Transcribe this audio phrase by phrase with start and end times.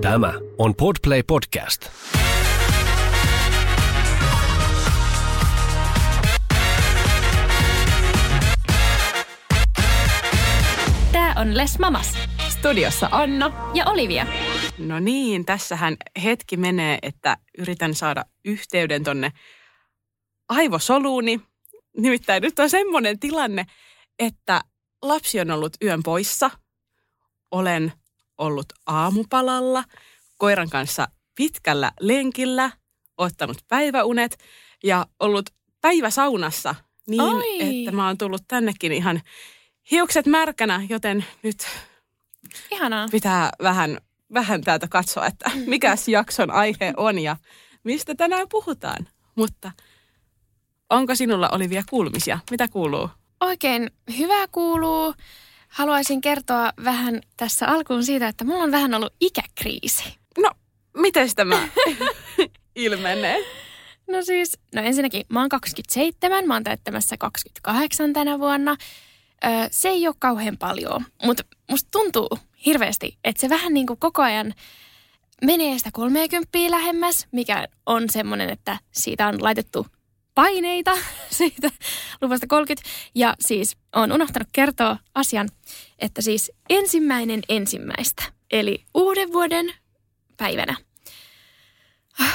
[0.00, 1.86] Tämä on Podplay Podcast.
[11.12, 12.14] Tää on Les Mamas
[12.48, 13.70] Studiossa Anna.
[13.74, 14.26] ja Olivia.
[14.78, 19.32] No niin, tässähän hetki menee, että yritän saada yhteyden tonne
[20.48, 21.40] aivosoluuni.
[21.96, 23.66] Nimittäin nyt on semmoinen tilanne,
[24.18, 24.60] että
[25.02, 26.50] lapsi on ollut yön poissa.
[27.50, 27.92] Olen
[28.38, 29.84] ollut aamupalalla,
[30.38, 32.70] koiran kanssa pitkällä lenkillä,
[33.16, 34.38] ottanut päiväunet
[34.84, 36.74] ja ollut päiväsaunassa
[37.08, 37.78] niin, Oi.
[37.78, 39.20] että mä oon tullut tännekin ihan
[39.90, 41.66] hiukset märkänä, joten nyt
[42.70, 43.08] Ihanaa.
[43.10, 43.98] pitää vähän,
[44.34, 47.36] vähän täältä katsoa, että mikäs jakson aihe on ja
[47.84, 49.08] mistä tänään puhutaan.
[49.34, 49.72] Mutta
[50.90, 52.38] onko sinulla Olivia kuulumisia?
[52.50, 53.10] Mitä kuuluu?
[53.40, 55.14] Oikein hyvä kuuluu.
[55.68, 60.04] Haluaisin kertoa vähän tässä alkuun siitä, että mulla on vähän ollut ikäkriisi.
[60.38, 60.50] No,
[60.96, 61.68] miten tämä
[62.74, 63.44] ilmenee?
[64.10, 68.76] No siis, no ensinnäkin mä oon 27, mä oon täyttämässä 28 tänä vuonna.
[69.44, 72.28] Ö, se ei ole kauhean paljon, mutta musta tuntuu
[72.66, 74.54] hirveästi, että se vähän niin kuin koko ajan
[75.44, 79.86] menee sitä 30 lähemmäs, mikä on semmoinen, että siitä on laitettu
[80.38, 80.96] paineita
[81.38, 81.70] siitä
[82.20, 82.88] luvasta 30.
[83.14, 85.48] Ja siis on unohtanut kertoa asian,
[85.98, 89.72] että siis ensimmäinen ensimmäistä, eli uuden vuoden
[90.36, 90.76] päivänä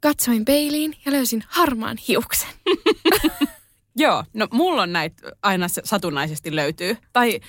[0.00, 2.48] Katsoin peiliin ja löysin harmaan hiuksen.
[3.96, 6.96] Joo, no mulla on näitä aina se- satunnaisesti löytyy.
[7.12, 7.40] Tai,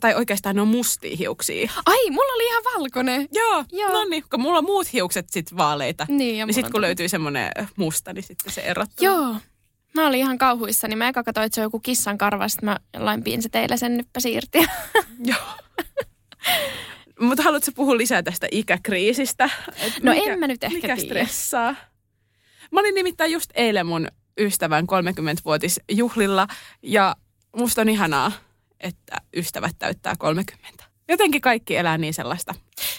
[0.00, 1.70] tai oikeastaan ne on mustia hiuksia.
[1.86, 3.28] Ai, mulla oli ihan valkoinen.
[3.34, 3.92] Joo, Joo.
[3.92, 6.06] no niin, kun mulla on muut hiukset sit vaaleita.
[6.08, 9.04] Niin, ja niin mulla sit on kun löytyy semmoinen musta, niin sitten se erottuu.
[9.04, 9.36] Joo.
[9.94, 10.96] Mä olin ihan kauhuissani.
[10.96, 14.32] Mä eka katsoin, että se on joku kissan karva, sitten mä jollain pinseteillä sen nyppäsin
[14.32, 14.58] irti.
[15.24, 15.38] Joo.
[17.20, 19.50] Mutta haluatko puhua lisää tästä ikäkriisistä?
[19.80, 21.06] Et No en mä nyt ehkä Mikä tiedä.
[21.06, 21.74] stressaa?
[22.72, 24.08] Mä olin nimittäin just eilen mun
[24.40, 26.46] ystävän 30-vuotisjuhlilla
[26.82, 27.16] ja
[27.56, 28.32] musta on ihanaa,
[28.80, 30.84] että ystävät täyttää 30.
[31.08, 32.54] Jotenkin kaikki elää niin sellaista.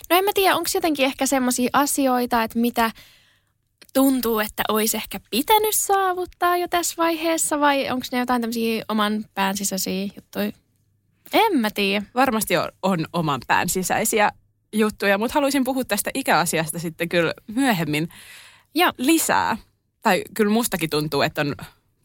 [0.10, 2.92] No en mä tiedä, onko jotenkin ehkä semmoisia asioita, että mitä
[3.94, 9.26] tuntuu, että olisi ehkä pitänyt saavuttaa jo tässä vaiheessa, vai onko ne jotain tämmöisiä oman
[9.34, 10.52] pään sisäisiä juttuja?
[11.34, 12.06] En mä tiedä.
[12.16, 14.32] Varmasti on, on oman pään sisäisiä
[14.74, 18.10] juttuja, mutta haluaisin puhua tästä ikäasiasta sitten kyllä myöhemmin
[18.76, 18.92] Joo.
[18.98, 19.58] lisää.
[20.02, 21.56] Tai kyllä mustakin tuntuu, että on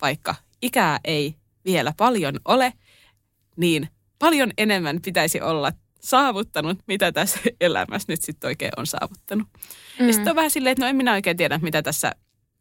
[0.01, 1.35] vaikka ikää ei
[1.65, 2.73] vielä paljon ole,
[3.57, 9.49] niin paljon enemmän pitäisi olla saavuttanut, mitä tässä elämässä nyt sitten oikein on saavuttanut.
[9.99, 10.07] Mm.
[10.07, 12.13] Ja sitten on vähän silleen, että no en minä oikein tiedä, mitä tässä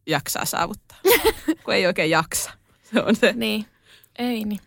[0.07, 0.97] jaksaa saavuttaa,
[1.63, 2.51] kun ei oikein jaksa.
[2.93, 3.33] Se on se.
[3.35, 3.65] Niin.
[4.19, 4.59] Ei niin.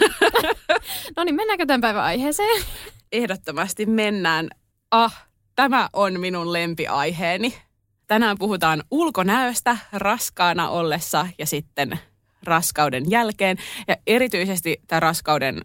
[1.16, 2.62] no niin, mennäänkö tämän päivän aiheeseen?
[3.12, 4.48] Ehdottomasti mennään.
[4.90, 5.26] Ah,
[5.56, 7.54] tämä on minun lempiaiheeni.
[8.06, 11.98] Tänään puhutaan ulkonäöstä raskaana ollessa ja sitten
[12.44, 13.56] raskauden jälkeen.
[13.88, 15.60] Ja erityisesti tämä raskauden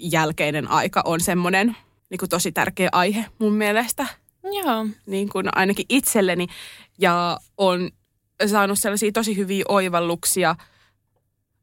[0.00, 1.76] jälkeinen aika on semmoinen
[2.10, 4.06] niin kuin tosi tärkeä aihe mun mielestä,
[4.42, 4.86] Joo.
[5.06, 6.46] niin kuin ainakin itselleni.
[6.98, 7.90] Ja on
[8.46, 10.56] saanut sellaisia tosi hyviä oivalluksia,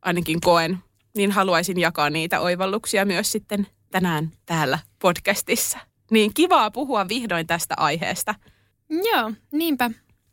[0.02, 0.78] ainakin koen,
[1.16, 5.80] niin haluaisin jakaa niitä oivalluksia myös sitten tänään täällä podcastissa.
[6.12, 8.36] Niin kivaa puhua vihdoin tästä aiheesta.
[8.90, 9.92] Joo, niinpä.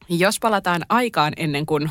[0.08, 1.90] Jos palataan aikaan ennen kuin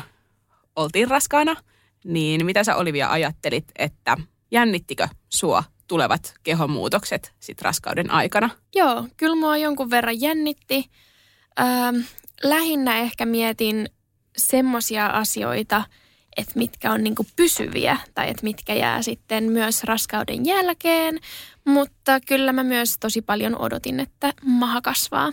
[0.76, 1.56] oltiin raskaana,
[2.04, 4.16] niin mitä sä Olivia ajattelit, että
[4.50, 8.50] jännittikö sua tulevat kehonmuutokset sit raskauden aikana?
[8.74, 10.84] Joo, kyllä mua jonkun verran jännitti.
[11.60, 11.96] Ähm,
[12.42, 13.88] lähinnä ehkä mietin
[14.36, 15.84] semmoisia asioita,
[16.36, 21.18] että mitkä on niinku pysyviä tai että mitkä jää sitten myös raskauden jälkeen.
[21.64, 25.32] Mutta kyllä mä myös tosi paljon odotin, että maha kasvaa.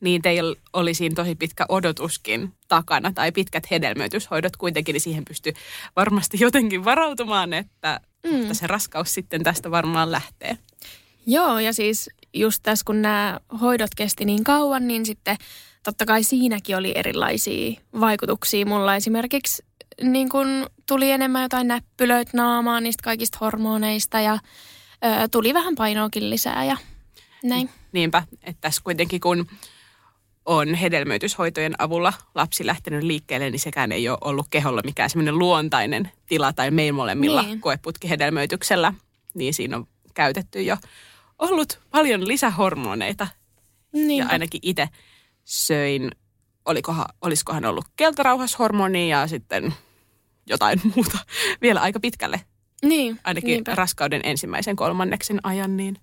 [0.00, 5.52] Niin teillä oli siinä tosi pitkä odotuskin takana tai pitkät hedelmöityshoidot kuitenkin, niin siihen pystyi
[5.96, 8.42] varmasti jotenkin varautumaan, että, mm.
[8.42, 10.58] että se raskaus sitten tästä varmaan lähtee.
[11.26, 15.36] Joo, ja siis just tässä kun nämä hoidot kesti niin kauan, niin sitten
[15.82, 18.66] totta kai siinäkin oli erilaisia vaikutuksia.
[18.66, 19.62] Mulla esimerkiksi
[20.02, 26.30] niin kun tuli enemmän jotain näppylöitä naamaan niistä kaikista hormoneista ja ö, tuli vähän painoakin
[26.30, 26.76] lisää ja
[27.44, 27.70] näin.
[27.92, 29.46] Niinpä, että tässä kuitenkin kun
[30.48, 36.10] on hedelmöityshoitojen avulla lapsi lähtenyt liikkeelle, niin sekään ei ole ollut keholla mikään semmoinen luontainen
[36.26, 37.50] tila tai meillä molemmilla Niin.
[37.50, 37.60] niin.
[37.60, 38.92] koeputkihedelmöityksellä.
[39.34, 40.76] Niin siinä on käytetty jo
[41.38, 43.26] ollut paljon lisähormoneita
[43.92, 44.88] Niin, ja ainakin itse
[45.44, 46.10] söin,
[46.64, 49.74] olikohan, olisikohan ollut keltarauhashormonia ja sitten
[50.46, 51.18] jotain muuta
[51.62, 52.40] vielä aika pitkälle
[52.82, 53.74] Niin, ainakin niinpä.
[53.74, 55.96] raskauden ensimmäisen kolmanneksen ajan, niin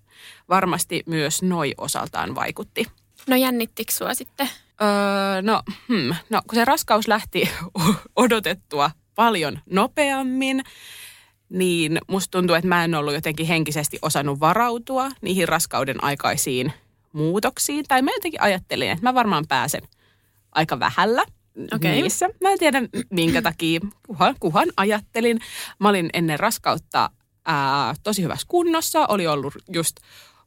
[0.48, 2.86] varmasti myös noi osaltaan vaikutti.
[3.28, 4.48] No jännittikö sua sitten?
[4.82, 7.50] Öö, no, hmm, no, kun se raskaus lähti
[8.16, 10.64] odotettua paljon nopeammin,
[11.48, 16.72] niin musta tuntuu, että mä en ollut jotenkin henkisesti osannut varautua niihin raskauden aikaisiin
[17.12, 17.84] muutoksiin.
[17.88, 19.82] Tai mä jotenkin ajattelin, että mä varmaan pääsen
[20.52, 21.22] aika vähällä
[21.74, 22.02] Okei.
[22.02, 22.28] niissä.
[22.40, 25.40] Mä en tiedä minkä takia, kuhan, kuhan ajattelin.
[25.78, 27.10] Mä olin ennen raskautta
[27.44, 29.06] ää, tosi hyvässä kunnossa.
[29.06, 29.96] Oli ollut just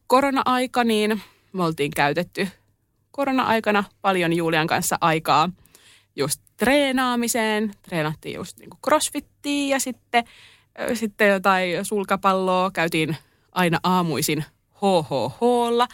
[0.08, 1.22] korona-aika, niin
[1.54, 2.48] me oltiin käytetty
[3.20, 5.50] korona-aikana paljon Julian kanssa aikaa
[6.16, 7.72] just treenaamiseen.
[7.84, 10.24] Treenattiin just niin crossfittiä ja sitten,
[10.94, 12.72] sitten jotain sulkapalloa.
[12.72, 13.18] Käytiin
[13.52, 14.46] aina aamuisin
[14.76, 15.88] HHHlla,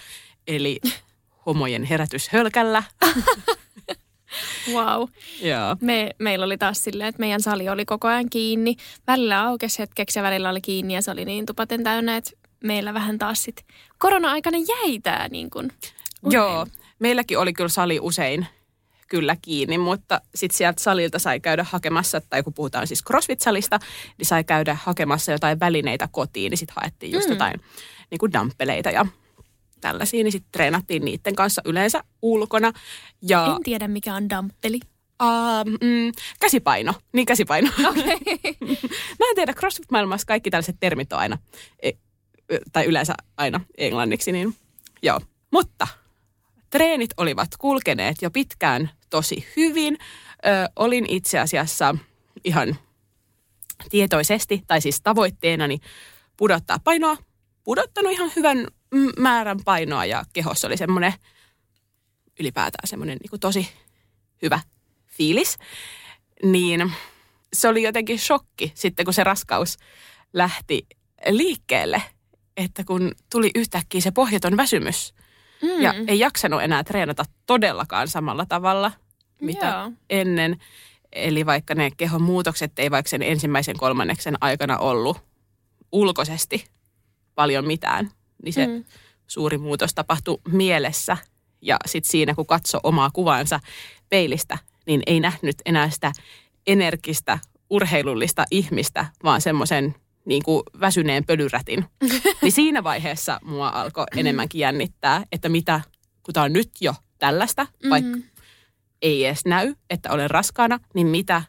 [0.47, 0.79] eli
[1.45, 2.83] homojen herätyshölkällä.
[4.73, 5.07] Wow.
[5.41, 5.77] Joo.
[5.81, 8.75] Me, meillä oli taas silleen, että meidän sali oli koko ajan kiinni.
[9.07, 12.31] Välillä aukesi hetkeksi ja välillä oli kiinni ja se oli niin tupaten täynnä, että
[12.63, 13.65] meillä vähän taas sit
[13.97, 15.71] korona-aikana jäi tää niin kuin
[16.29, 16.67] Joo,
[16.99, 18.47] meilläkin oli kyllä sali usein
[19.07, 23.79] kyllä kiinni, mutta sitten sieltä salilta sai käydä hakemassa, tai kun puhutaan siis CrossFit-salista,
[24.17, 27.33] niin sai käydä hakemassa jotain välineitä kotiin, niin sitten haettiin just Mm.
[27.33, 27.61] jotain
[28.11, 29.05] niin kuin damppeleita ja
[29.81, 32.71] tällaisia, niin sitten treenattiin niiden kanssa yleensä ulkona.
[33.21, 34.79] Ja En tiedä, mikä on damppeli.
[35.23, 37.69] uh, mm, käsipaino, niin käsipaino.
[37.89, 38.03] Okei.
[39.19, 41.37] Mä en tiedä, CrossFit-maailmassa kaikki tällaiset termit on aina,
[41.83, 41.91] e,
[42.73, 44.55] tai yleensä aina englanniksi, niin
[45.01, 45.21] joo.
[45.51, 45.87] Mutta
[46.69, 49.97] treenit olivat kulkeneet jo pitkään tosi hyvin.
[50.45, 51.95] Ö, olin itse asiassa
[52.43, 52.75] ihan
[53.89, 55.79] tietoisesti, tai siis tavoitteenani
[56.37, 57.17] pudottaa painoa.
[57.63, 58.67] Pudottanut ihan hyvän
[59.19, 61.13] määrän painoa ja kehossa oli semmoinen
[62.39, 63.69] ylipäätään semmoinen niin tosi
[64.41, 64.59] hyvä
[65.07, 65.57] fiilis.
[66.43, 66.91] Niin
[67.53, 69.77] se oli jotenkin shokki sitten, kun se raskaus
[70.33, 70.87] lähti
[71.29, 72.01] liikkeelle,
[72.57, 75.13] että kun tuli yhtäkkiä se pohjaton väsymys
[75.61, 75.81] Mm.
[75.81, 78.91] ja ei jaksanut enää treenata todellakaan samalla tavalla,
[79.41, 79.91] mitä Joo.
[80.09, 80.57] ennen.
[81.11, 85.17] Eli vaikka ne kehon muutokset ei vaikka sen ensimmäisen kolmanneksen aikana ollut
[85.91, 86.65] ulkoisesti
[87.35, 88.11] paljon mitään,
[88.43, 88.83] niin se Mm.
[89.27, 91.17] suuri muutos tapahtui mielessä.
[91.61, 93.59] Ja sitten siinä, kun katsoi omaa kuvaansa
[94.09, 94.57] peilistä,
[94.87, 96.11] niin ei nähnyt enää sitä
[96.67, 99.95] energistä, urheilullista ihmistä, vaan semmoisen
[100.25, 101.85] niin kuin väsyneen pölyrätin.
[102.41, 105.81] niin siinä vaiheessa mua alkoi enemmänkin jännittää, että mitä,
[106.23, 108.21] kun tämä on nyt jo tällaista, vaikka Mhm.
[109.01, 111.41] ei edes näy, että olen raskaana, niin mitä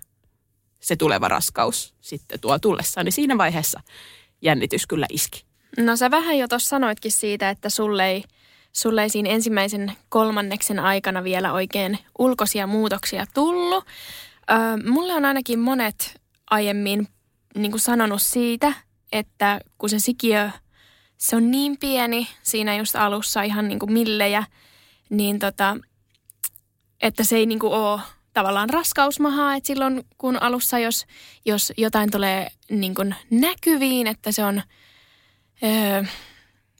[0.80, 3.04] se tuleva raskaus sitten tuo tullessaan.
[3.04, 3.80] Niin siinä vaiheessa
[4.42, 5.44] jännitys kyllä iski.
[5.78, 8.24] No sä vähän jo tuossa sanoitkin siitä, että sulle ei,
[8.72, 13.84] sulle ei siinä ensimmäisen kolmanneksen aikana vielä oikein ulkoisia muutoksia tullut.
[14.50, 16.20] Öö, mulle on ainakin monet
[16.50, 17.08] aiemmin
[17.56, 18.72] niin kuin sanonut siitä,
[19.12, 20.50] että kun se sikiö,
[21.18, 24.44] se on niin pieni siinä just alussa ihan niin kuin millejä,
[25.10, 25.76] niin tota,
[27.00, 28.00] että se ei niin kuin ole
[28.32, 31.06] tavallaan raskausmahaa, että silloin kun alussa, jos,
[31.44, 34.62] jos jotain tulee niin kuin näkyviin, että se on
[35.62, 36.02] öö,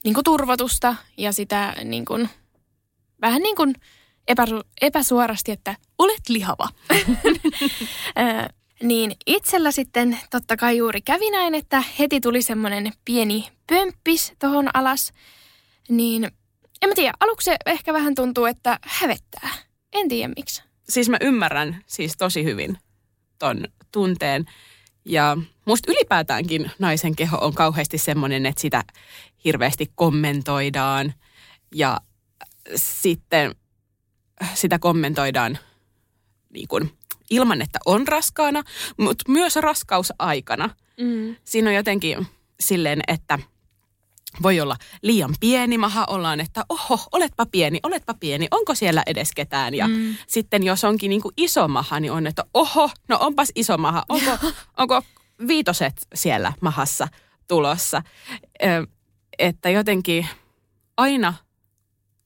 [0.05, 2.29] niin kuin turvotusta ja sitä niin kuin,
[3.21, 3.75] vähän niin kuin
[4.29, 6.69] epäsu, epäsuorasti, että olet lihava.
[8.83, 14.71] niin itsellä sitten totta kai juuri kävi näin, että heti tuli semmoinen pieni pömppis tohon
[14.75, 15.13] alas.
[15.89, 16.25] Niin
[16.83, 19.51] en mä tiedä, aluksi se ehkä vähän tuntuu, että hävettää.
[19.93, 20.63] En tiedä miksi.
[20.89, 22.79] Siis mä ymmärrän siis tosi hyvin
[23.39, 24.45] ton tunteen.
[25.05, 28.85] Ja musta ylipäätäänkin naisen keho on kauheasti semmoinen, että sitä
[29.45, 31.15] hirveästi kommentoidaan.
[31.75, 32.01] Ja
[32.77, 33.55] sitten
[34.55, 35.59] sitä kommentoidaan
[36.51, 36.91] niin kuin
[37.31, 38.63] ilman, että on raskaana,
[38.97, 40.71] mutta myös raskausaikana.
[41.01, 41.37] Mm.
[41.45, 42.27] Siinä on jotenkin
[42.61, 43.39] silleen, että
[44.43, 49.31] voi olla liian pieni maha, ollaan, että oho, oletpa pieni, oletpa pieni, onko siellä edes
[49.35, 49.75] ketään?
[49.75, 50.17] Ja Mm.
[50.27, 54.05] sitten jos onkin niin kuin iso maha, niin on, että oho, no onpas iso maha,
[54.09, 54.31] onko,
[54.79, 55.03] onko
[55.47, 57.09] viitoset siellä mahassa
[57.49, 58.03] tulossa?
[58.65, 58.87] Ö,
[59.39, 60.27] että jotenkin
[60.97, 61.35] aina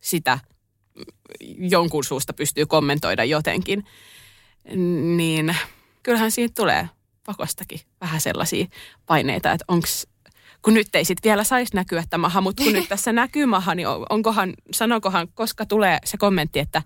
[0.00, 0.38] sitä
[1.59, 3.85] jonkun suusta pystyy kommentoida jotenkin,
[5.17, 5.57] niin
[6.03, 6.89] kyllähän siitä tulee
[7.27, 8.67] pakostakin vähän sellaisia
[9.07, 10.07] paineita, että onks,
[10.62, 13.75] kun nyt ei sitten vielä saisi näkyä tämä maha, mutta kun nyt tässä näkyy maha,
[13.75, 16.83] niin on- onkohan, sanokohan, koska tulee se kommentti, että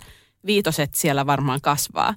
[0.46, 2.14] viitoset siellä varmaan kasvaa.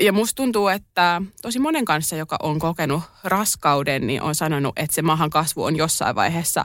[0.00, 4.94] Ja musta tuntuu, että tosi monen kanssa, joka on kokenut raskauden, niin on sanonut, että
[4.94, 6.64] se mahan kasvu on jossain vaiheessa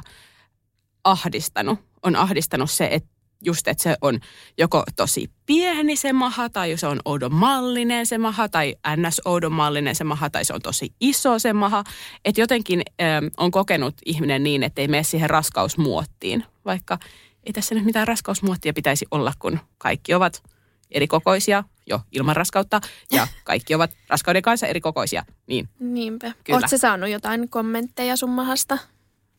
[1.03, 1.79] ahdistanut.
[2.03, 4.19] On ahdistanut se, että just, että se on
[4.57, 9.21] joko tosi pieni se maha, tai se on oudon mallinen se maha, tai ns.
[9.25, 11.83] oudon mallinen se maha, tai se on tosi iso se maha.
[12.25, 16.97] Että jotenkin ähm, on kokenut ihminen niin, että ei mene siihen raskausmuottiin, vaikka
[17.45, 20.43] ei tässä nyt mitään raskausmuottia pitäisi olla, kun kaikki ovat
[20.91, 25.25] eri kokoisia jo ilman raskautta ja kaikki ovat raskauden kanssa eri kokoisia.
[25.47, 26.31] Niin, Niinpä.
[26.43, 26.57] Kyllä.
[26.57, 28.77] Oletko saanut jotain kommentteja sun mahasta?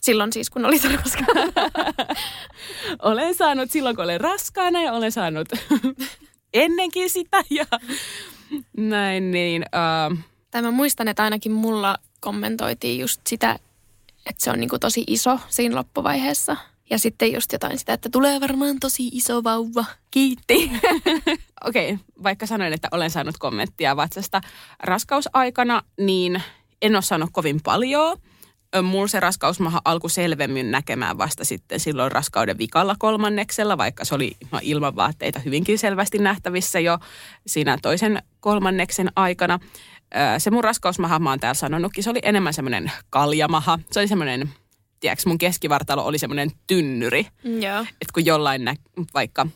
[0.03, 1.43] Silloin siis, kun olit raskaana.
[3.07, 5.49] olen saanut silloin, kun olen raskaana ja olen saanut
[6.55, 7.65] ennenkin sitä ja
[8.77, 9.65] näin, niin
[10.13, 10.19] uh,
[10.51, 13.59] tai mä muistan, että ainakin mulla kommentoitiin just sitä,
[14.27, 16.57] että se on niinku tosi iso siinä loppuvaiheessa.
[16.91, 19.85] Ja sitten just jotain sitä, että tulee varmaan tosi iso vauva.
[20.11, 20.71] Kiitti.
[21.69, 24.41] okei, okay, vaikka sanoin, että olen saanut kommenttia vatsasta
[24.83, 26.43] raskausaikana, niin
[26.83, 28.17] en ole saanut kovin paljon.
[28.83, 34.37] Mulla se raskausmaha alkoi selvemmin näkemään vasta sitten silloin raskauden vikalla kolmanneksella, vaikka se oli
[34.62, 36.99] ilman vaatteita hyvinkin selvästi nähtävissä jo
[37.47, 39.59] siinä toisen kolmanneksen aikana.
[40.38, 43.78] Se mun raskausmaha, mä oon täällä sanonutkin, se oli enemmän semmoinen kaljamaha.
[43.90, 44.50] Se oli semmoinen,
[45.00, 47.26] tiedätkö, mun keskivartalo oli semmoinen tynnyri.
[47.45, 47.80] Joo.
[47.80, 48.76] Että kun jollain nä-
[49.14, 49.47] vaikka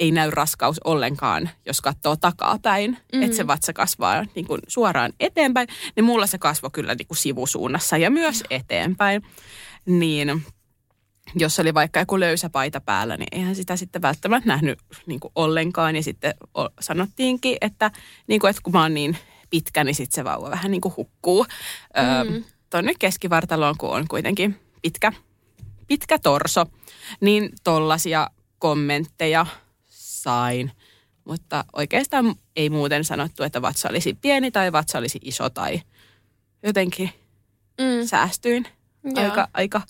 [0.00, 3.22] ei näy raskaus ollenkaan, jos katsoo takapäin, mm-hmm.
[3.22, 7.18] että se vatsa kasvaa niin kuin suoraan eteenpäin, niin mulla se kasvoi kyllä niin kuin
[7.18, 9.22] sivusuunnassa ja myös eteenpäin.
[9.86, 10.42] Niin
[11.34, 15.32] jos oli vaikka joku löysä paita päällä, niin eihän sitä sitten välttämättä nähnyt niin kuin
[15.34, 15.96] ollenkaan.
[15.96, 16.34] Ja sitten
[16.80, 17.90] sanottiinkin, että,
[18.26, 19.16] niin kuin, että kun mä oon niin
[19.50, 21.44] pitkä, niin sitten se vauva vähän niin kuin hukkuu.
[21.44, 22.34] Mm.
[22.34, 22.40] Öö,
[22.70, 25.12] Tuonne keskivartaloon, kun on kuitenkin pitkä,
[25.86, 26.66] pitkä torso,
[27.20, 29.46] niin tollasia kommentteja
[30.22, 30.72] sain.
[31.24, 35.80] Mutta oikeastaan ei muuten sanottu, että vatsa olisi pieni tai vatsa olisi iso tai
[36.62, 37.10] jotenkin
[37.80, 38.06] Mm.
[38.06, 38.66] säästyin
[39.04, 39.24] Joo.
[39.24, 39.82] aika, aika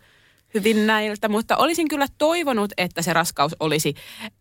[0.55, 1.29] hyvin näiltä.
[1.29, 3.95] Mutta olisin kyllä toivonut, että se raskaus olisi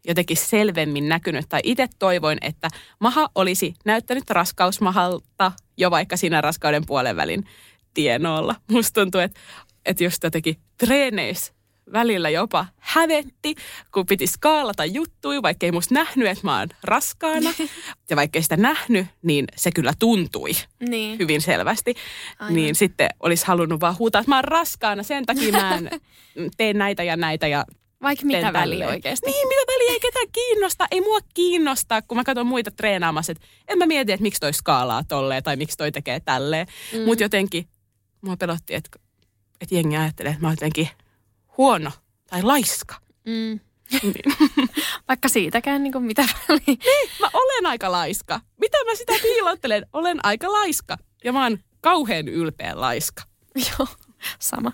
[0.08, 1.46] jotenkin selvemmin näkynyt.
[1.50, 2.70] Tai itse toivoin, että
[3.00, 7.46] maha olisi näyttänyt raskausmahalta jo vaikka siinä raskauden puolen välin
[7.94, 8.56] tienoilla.
[8.72, 9.40] Musta tuntuu, että,
[9.86, 11.54] että just jotenkin treeneissä
[11.94, 13.56] välillä jopa hävetti,
[13.94, 17.54] kun piti skaalata juttuja, vaikka ei musta nähnyt, että mä oon raskaana.
[18.10, 20.52] Ja vaikka ei sitä nähnyt, niin se kyllä tuntui
[20.90, 21.20] Niin.
[21.20, 21.94] hyvin selvästi.
[22.40, 22.56] Aivan.
[22.56, 25.90] Niin sitten olisi halunnut vaan huutaa, että mä oon raskaana, sen takia mä en
[26.58, 27.66] tee näitä ja näitä ja
[28.02, 29.26] Vaikka mitä väliä oikeasti.
[29.26, 30.88] Niin, mitä väliä ei ketään kiinnosta.
[30.92, 34.54] Ei mua kiinnostaa, kun mä katson muita treenaamassa, että en mä mieti, että miksi toi
[34.54, 36.68] skaalaa tolleen tai miksi toi tekee tälleen.
[36.94, 37.02] Mm.
[37.02, 37.68] Mutta jotenkin
[38.22, 39.00] mua pelotti, että,
[39.62, 40.90] että jengi ajattelee, että mä oon jotenkin
[41.60, 41.92] huono
[42.30, 42.96] tai laiska.
[43.26, 43.60] Mm.
[44.04, 44.38] Niin.
[45.08, 46.78] Vaikka siitäkään niin kuin mitä väliä.
[47.20, 48.42] Mä olen aika laiska.
[48.60, 49.86] Mitä mä sitä piilottelen?
[49.94, 50.98] Olen aika laiska.
[51.24, 53.24] Ja mä oon kauhean ylpeä laiska.
[53.70, 53.88] Joo,
[54.40, 54.72] sama.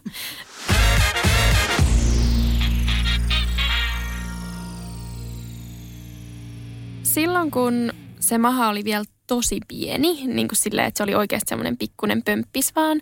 [7.03, 11.49] Silloin kun se maha oli vielä tosi pieni, niin kuin silleen, että se oli oikeasti
[11.49, 13.01] semmoinen pikkunen pömppis vaan,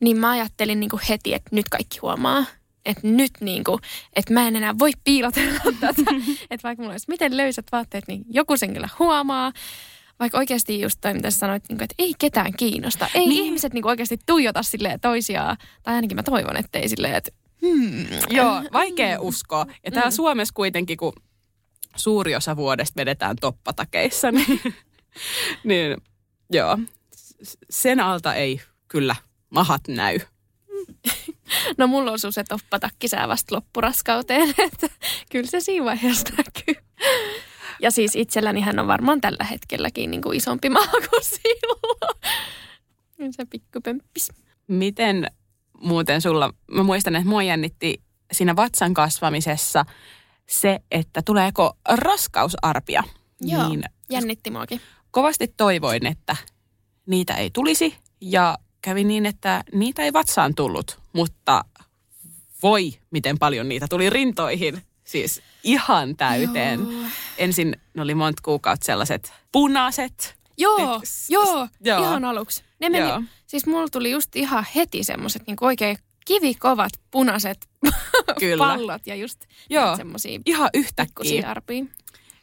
[0.00, 2.44] niin mä ajattelin niin kuin heti, että nyt kaikki huomaa.
[2.86, 3.78] Että nyt niin kuin,
[4.16, 6.02] että mä en enää voi piilotella tätä.
[6.50, 9.52] että vaikka mulla olisi miten löysät vaatteet, niin joku sen kyllä huomaa.
[10.20, 13.08] Vaikka oikeasti just toi, mitä sanoit, niin kuin, että ei ketään kiinnosta.
[13.14, 13.44] Ei Niin.
[13.44, 15.56] ihmiset niin kuin oikeasti tuijota silleen toisiaan.
[15.82, 17.30] Tai ainakin mä toivon, että ei silleen, että
[17.62, 19.66] hmm, Joo, vaikea uskoa.
[19.84, 21.12] Ja täällä Suomessa kuitenkin, kun
[21.96, 24.60] suuri osa vuodesta vedetään toppatakeissa, niin,
[25.64, 25.96] niin
[26.50, 26.78] joo,
[27.70, 29.16] sen alta ei kyllä
[29.50, 30.18] mahat näy.
[31.78, 34.88] No mulla osuu se toppatakkisää vasta loppuraskauteen, että
[35.30, 36.82] kyllä se siinä vaiheessa näkyy.
[37.80, 42.16] Ja siis itselläni hän on varmaan tällä hetkelläkin niin kuin isompi maa kuin silloin.
[43.18, 44.32] Niin Se pikkupömppis.
[44.68, 45.26] Miten
[45.80, 48.02] muuten sulla, mä muistan, että mua jännitti
[48.32, 49.84] siinä vatsan kasvamisessa
[50.48, 53.02] se, että tuleeko raskausarpia.
[53.40, 54.80] Joo, Niin jännitti muakin.
[55.10, 56.36] kovasti toivoin, että
[57.06, 61.64] niitä ei tulisi ja kävi niin, että niitä ei vatsaan tullut, mutta
[62.62, 64.82] voi miten paljon niitä tuli rintoihin.
[65.04, 66.80] Siis ihan täyteen.
[66.80, 67.02] Joo.
[67.38, 70.36] Ensin ne oli monta kuukautta sellaiset punaiset.
[70.58, 72.02] Joo, Nyt- s- joo, joo.
[72.02, 72.62] ihan aluksi.
[72.80, 73.22] Ne meni, Joo.
[73.46, 77.68] siis mulla tuli just ihan heti semmoset niin oikein kivikovat punaiset
[78.40, 78.64] Kyllä.
[78.64, 79.96] pallot ja just Joo.
[79.96, 81.54] semmosia Ihan yhtäkkiä.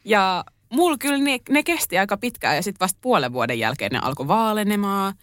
[0.05, 3.99] Ja mulla kyllä ne, ne kesti aika pitkään ja sitten vasta puolen vuoden jälkeen ne
[4.01, 5.13] alkoi vaalenemaan.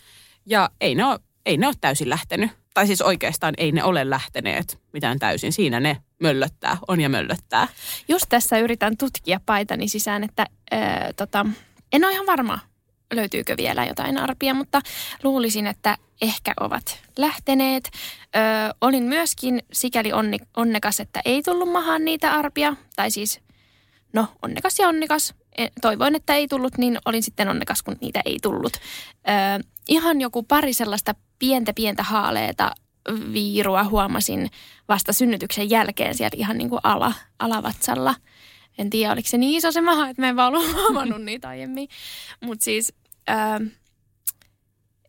[0.46, 2.50] Ja ei ne, ole, ei ne ole täysin lähtenyt.
[2.74, 5.52] Tai siis oikeastaan ei ne ole lähteneet mitään täysin.
[5.52, 7.68] Siinä ne möllöttää, on ja möllöttää.
[8.08, 11.46] Just tässä yritän tutkia paitani sisään, että ää, tota,
[11.92, 12.58] en ole ihan varma,
[13.14, 14.80] löytyykö vielä jotain arpia, mutta
[15.22, 17.90] luulisin, että ehkä ovat lähteneet.
[18.36, 18.38] Ö,
[18.80, 23.40] olin myöskin sikäli onni, onnekas, että ei tullut mahaan niitä arpia, tai siis
[24.12, 25.34] no onnekas ja onnekas.
[25.60, 28.72] E, toivoin, että ei tullut, niin olin sitten onnekas, kun niitä ei tullut.
[28.76, 32.74] Ö, ihan joku pari sellaista pientä pientä haaleeta
[33.32, 34.50] viirua huomasin
[34.88, 38.14] vasta synnytyksen jälkeen sieltä ihan niin kuin ala, alavatsalla.
[38.78, 41.48] En tiedä, oliko se niin iso se maha, että mä en vaan ollut huomannut niitä
[41.48, 41.88] aiemmin.
[42.40, 42.92] Mutta siis
[43.30, 43.60] äh,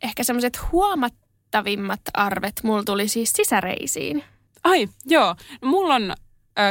[0.04, 4.24] ehkä semmoiset huomattavimmat arvet mulla tuli siis sisäreisiin.
[4.64, 5.36] Ai, joo.
[5.64, 6.14] Mulla on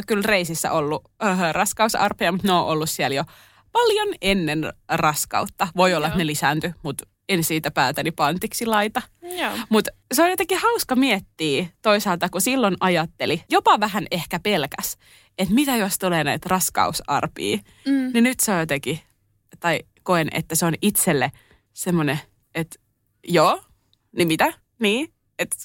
[0.07, 3.25] kyllä reisissä ollut äh, raskausarpeja, mutta ne on ollut siellä jo
[3.73, 5.69] paljon ennen raskautta.
[5.77, 6.09] Voi olla, Joo.
[6.09, 9.03] että ne lisääntyi, mutta en siitä päätäni pantiksi laita.
[9.69, 14.97] Mutta se on jotenkin hauska miettiä toisaalta, kun silloin ajatteli, jopa vähän ehkä pelkäs,
[15.39, 17.59] että mitä jos tulee näitä raskausarpia.
[17.87, 18.11] Mm.
[18.13, 19.01] Niin nyt se on jotenkin,
[19.61, 21.33] tai koen, että se on itselle
[21.73, 22.21] semmoinen,
[22.55, 22.77] että
[23.29, 23.63] joo,
[24.17, 24.53] niin mitä?
[24.79, 25.57] Niin, että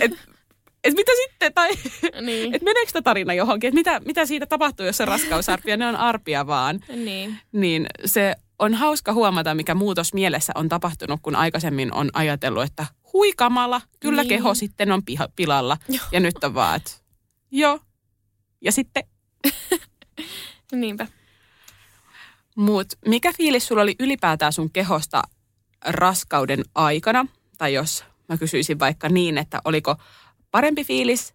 [0.00, 0.12] et,
[0.84, 1.70] et mitä sitten, tai
[2.20, 2.54] niin.
[2.54, 5.96] että meneekö tämä tarina johonkin, että mitä, mitä siitä tapahtuu, jos se raskausarpia, ne on
[5.96, 6.80] arpia vaan.
[6.88, 7.38] Niin.
[7.52, 12.86] Niin se on hauska huomata, mikä muutos mielessä on tapahtunut, kun aikaisemmin on ajatellut, että
[13.12, 14.28] hui kamala, kyllä niin.
[14.28, 15.76] keho sitten on piha, pilalla.
[15.88, 16.04] Joo.
[16.12, 16.90] Ja nyt on vaan, että
[17.50, 17.80] joo.
[18.60, 19.04] Ja sitten.
[20.72, 21.06] Niinpä.
[22.56, 25.22] Mut mikä fiilis sulla oli ylipäätään sun kehosta
[25.84, 27.26] raskauden aikana?
[27.58, 29.96] Tai jos mä kysyisin vaikka niin, että oliko
[30.54, 31.34] parempi fiilis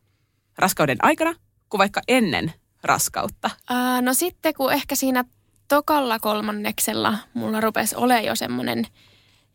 [0.57, 1.35] raskauden aikana
[1.69, 3.49] kuin vaikka ennen raskautta?
[3.71, 5.25] Uh, no sitten kun ehkä siinä
[5.67, 8.87] tokalla kolmanneksella mulla rupesi olemaan jo semmoinen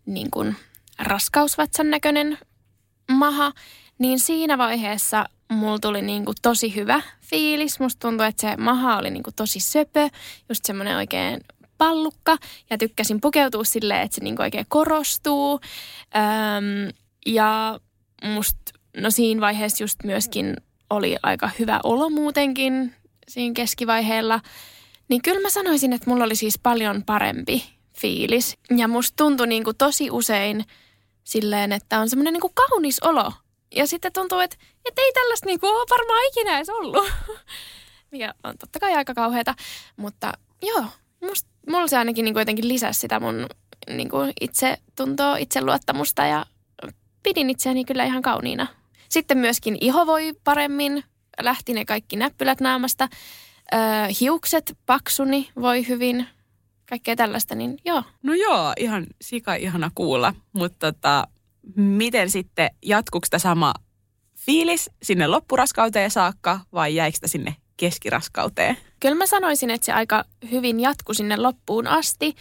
[0.07, 0.57] niin kuin
[0.99, 2.39] raskausvatsan näköinen
[3.11, 3.53] maha,
[3.99, 7.81] niin siinä vaiheessa mulla tuli niin kuin tosi hyvä fiilis.
[7.81, 10.09] Musta tuntui, että se maha oli niin kuin tosi söpö,
[10.49, 11.41] just semmoinen oikein
[11.79, 12.37] pallukka
[12.71, 15.61] ja tykkäsin pukeutua silleen, että se niin kuin oikein korostuu.
[16.17, 16.93] Öm,
[17.27, 17.81] ja
[18.25, 20.57] musta, no siinä vaiheessa just myöskin
[20.91, 22.95] oli aika hyvä olo muutenkin
[23.29, 24.41] siinä keskivaiheella.
[25.09, 27.65] Niin kyllä mä sanoisin, että mulla oli siis paljon parempi
[27.99, 28.59] fiilis.
[28.77, 30.65] Ja musta tuntui niin kuin tosi usein
[31.25, 33.33] silleen, että on semmoinen niin kuin kaunis olo.
[33.75, 37.13] Ja sitten tuntuu, että, että ei tällaista niin kuin ole varmaan ikinä edes ollut.
[38.13, 39.55] Mikä on totta kai aika kauheata.
[39.97, 40.33] Mutta
[40.63, 40.85] joo,
[41.21, 43.47] musta, mulla se ainakin niin kuin jotenkin lisäsi sitä mun
[43.89, 46.47] niin kuin itse tuntoa, itseluottamusta ja
[47.23, 48.67] pidin itseäni kyllä ihan kauniina.
[49.15, 51.05] Sitten myöskin iho voi paremmin,
[51.41, 53.09] lähti ne kaikki näppylät naamasta.
[53.75, 53.81] Öö,
[54.21, 56.27] hiukset paksuni voi hyvin,
[56.89, 58.03] kaikkea tällaista, niin joo.
[58.23, 61.29] No joo, ihan sika ihana kuulla, mutta tota,
[61.77, 63.75] miten sitten, jatkuuko tämä sama
[64.37, 68.77] fiilis sinne loppuraskauteen saakka vai jäikö sitä sinne keskiraskauteen?
[69.01, 72.35] Kyllä mä sanoisin, että se aika hyvin jatku sinne loppuun asti.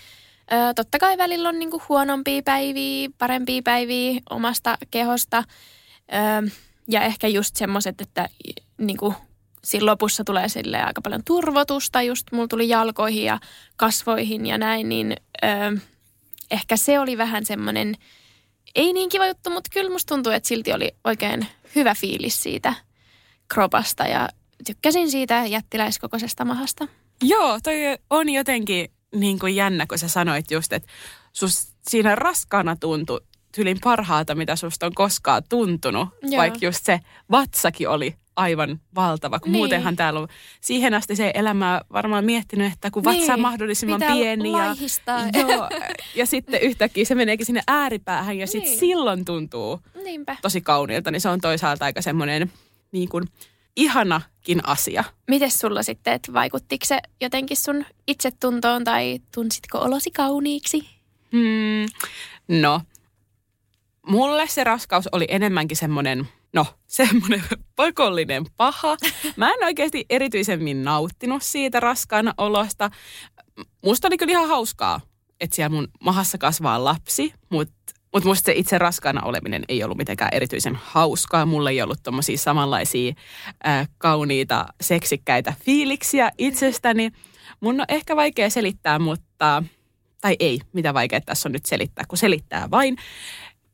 [0.51, 5.43] Öö, totta kai välillä on niinku huonompia päiviä, parempia päiviä omasta kehosta.
[6.88, 8.30] Ja ehkä just semmoiset, että
[8.78, 9.16] niinku
[9.63, 13.39] siinä lopussa tulee sille aika paljon turvotusta, just mulla tuli jalkoihin ja
[13.76, 15.16] kasvoihin ja näin, niin
[16.52, 17.96] ehkä se oli vähän semmoinen,
[18.76, 22.74] ei niin kiva juttu, mutta kyllä musta tuntuu, että silti oli oikein hyvä fiilis siitä
[23.54, 24.30] kropasta ja
[24.66, 26.88] tykkäsin siitä jättiläiskokoisesta mahasta.
[27.24, 27.76] Joo, toi
[28.10, 30.92] on jotenkin niin kuin jännä, kun sä sanoit just, että
[31.34, 33.22] sus siinä raskaana tuntui
[33.56, 36.10] tylin parhaata, mitä susta on koskaan tuntunut.
[36.22, 36.38] Joo.
[36.38, 37.00] Vaikka just se
[37.32, 39.60] vatsakin oli aivan valtava, kun niin.
[39.60, 40.28] muutenhan täällä on
[40.62, 43.42] siihen asti se elämä varmaan miettinyt, että kun vatsa on niin.
[43.42, 44.52] mahdollisimman Pitää pieni.
[44.52, 44.76] Ja,
[45.39, 45.70] joo,
[46.16, 48.80] ja sitten yhtäkkiä se meneekin sinne ääripäähän ja sitten niin.
[48.80, 50.36] silloin tuntuu Niinpä.
[50.42, 52.52] tosi kauniilta, niin se on toisaalta aika semmoinen
[52.92, 53.24] niin kuin,
[53.76, 55.04] ihanakin asia.
[55.28, 60.89] Miten sulla sitten, että vaikuttiko se jotenkin sun itsetuntoon tai tunsitko olosi kauniiksi?
[61.32, 61.86] Hmm,
[62.62, 62.82] no,
[64.08, 67.44] mulle se raskaus oli enemmänkin semmoinen, no semmoinen
[67.76, 68.98] pakollinen paha.
[69.36, 72.89] Mä en oikeasti erityisemmin nauttinut siitä raskaana olosta.
[73.86, 75.02] Musta oli kyllä ihan hauskaa,
[75.39, 79.98] että siellä mun mahassa kasvaa lapsi, mutta mutta musta se itse raskaana oleminen ei ollut
[79.98, 81.46] mitenkään erityisen hauskaa.
[81.46, 83.13] Mulla ei ollut tommosia samanlaisia
[83.68, 87.12] äh, kauniita, seksikkäitä fiiliksiä itsestäni.
[87.60, 89.63] Mun on ehkä vaikea selittää, mutta...
[90.22, 92.98] Tai ei, mitä vaikea tässä on nyt selittää, kun selittää vain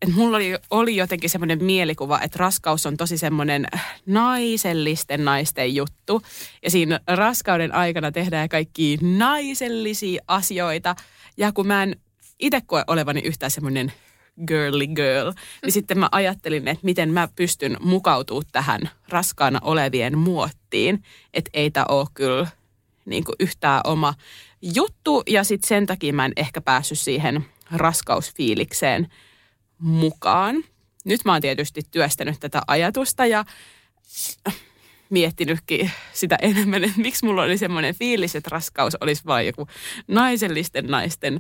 [0.02, 3.66] että mulla oli, oli jotenkin semmoinen mielikuva, että raskaus on tosi semmoinen
[4.06, 6.22] naisellisten naisten juttu.
[6.64, 10.96] Ja siinä raskauden aikana tehdään kaikki naisellisia asioita.
[11.38, 11.96] Ja kun mä en
[12.40, 13.94] itse koe olevani yhtään semmoinen
[14.48, 15.32] girly girl,
[15.64, 21.04] niin sitten mä ajattelin, että miten mä pystyn mukautumaan tähän raskaana olevien muottiin.
[21.34, 22.48] Että ei tämä ole kyllä
[23.06, 24.14] niin kuin yhtään oma
[24.62, 25.24] juttu.
[25.28, 29.08] Ja sitten sen takia mä en ehkä päässyt siihen raskausfiilikseen
[29.80, 30.64] mukaan.
[31.06, 33.46] Nyt mä oon tietysti työstänyt tätä ajatusta ja
[35.10, 39.68] miettinytkin sitä enemmän, että miksi mulla oli semmoinen fiilis, että raskaus olisi vain joku
[40.08, 41.40] naisellisten naisten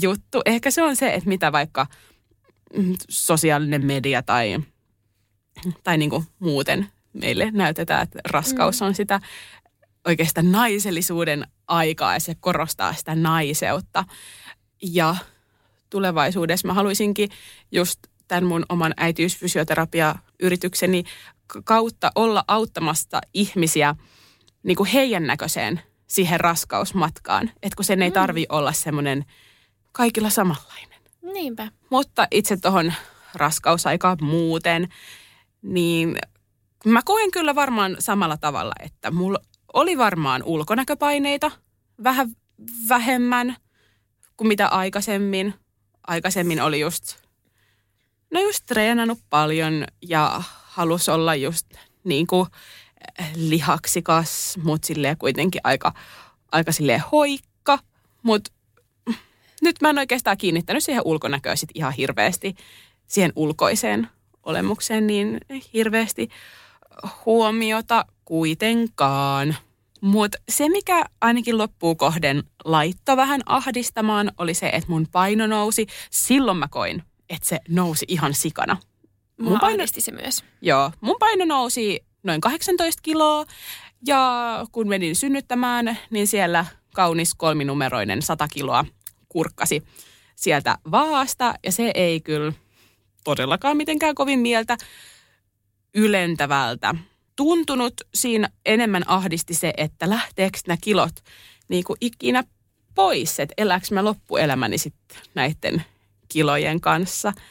[0.00, 0.42] juttu.
[0.44, 1.86] Ehkä se on se, että mitä vaikka
[2.76, 4.58] mm, sosiaalinen media tai,
[5.84, 8.86] tai niin kuin muuten meille näytetään, että raskaus mm.
[8.86, 9.20] on sitä
[10.06, 14.04] oikeastaan naisellisuuden aikaa ja se korostaa sitä naiseutta.
[14.82, 15.16] Ja
[15.94, 17.28] tulevaisuudessa mä haluaisinkin
[17.72, 21.04] just tämän mun oman äitiysfysioterapia-yritykseni
[21.64, 23.94] kautta olla auttamassa ihmisiä
[24.62, 27.50] niin kuin heidän näköiseen siihen raskausmatkaan.
[27.62, 28.14] Että kun sen ei mm.
[28.14, 29.24] tarvi olla semmoinen
[29.92, 31.00] kaikilla samanlainen.
[31.22, 31.68] Niinpä.
[31.90, 32.92] Mutta itse tuohon
[33.34, 34.88] raskausaikaan muuten,
[35.62, 36.16] niin
[36.84, 39.38] mä koen kyllä varmaan samalla tavalla, että mulla
[39.72, 41.50] oli varmaan ulkonäköpaineita
[42.04, 42.30] vähän
[42.88, 43.56] vähemmän
[44.36, 45.54] kuin mitä aikaisemmin.
[46.06, 47.16] Aikaisemmin oli just,
[48.30, 51.66] no just treenannut paljon ja halusi olla just
[52.04, 52.46] niin kuin
[53.18, 55.92] eh, lihaksikas, mutta silleen kuitenkin aika,
[56.52, 57.78] aika silleen hoikka.
[58.22, 58.52] Mutta
[59.62, 62.54] nyt mä en oikeastaan kiinnittänyt siihen ulkonäköön sit ihan hirveästi,
[63.06, 64.08] siihen ulkoiseen
[64.42, 65.40] olemukseen niin
[65.72, 66.28] hirveästi
[67.26, 69.56] huomiota kuitenkaan.
[70.04, 75.86] Mutta se, mikä ainakin loppuu kohden laitto vähän ahdistamaan, oli se, että mun paino nousi.
[76.10, 78.76] Silloin mä koin, että se nousi ihan sikana.
[79.40, 80.44] Mun paino, se myös.
[80.62, 83.44] Joo, mun paino nousi noin 18 kiloa
[84.06, 88.84] ja kun menin synnyttämään, niin siellä kaunis kolminumeroinen 100 kiloa
[89.28, 89.82] kurkkasi
[90.36, 92.52] sieltä vaasta ja se ei kyllä
[93.24, 94.76] todellakaan mitenkään kovin mieltä
[95.94, 96.94] ylentävältä
[97.36, 97.94] tuntunut.
[98.14, 101.14] Siinä enemmän ahdisti se, että lähteekö nämä kilot
[101.68, 102.44] niin kuin ikinä
[102.94, 105.84] pois, että elääkö mä loppuelämäni sitten näiden
[106.28, 107.32] kilojen kanssa–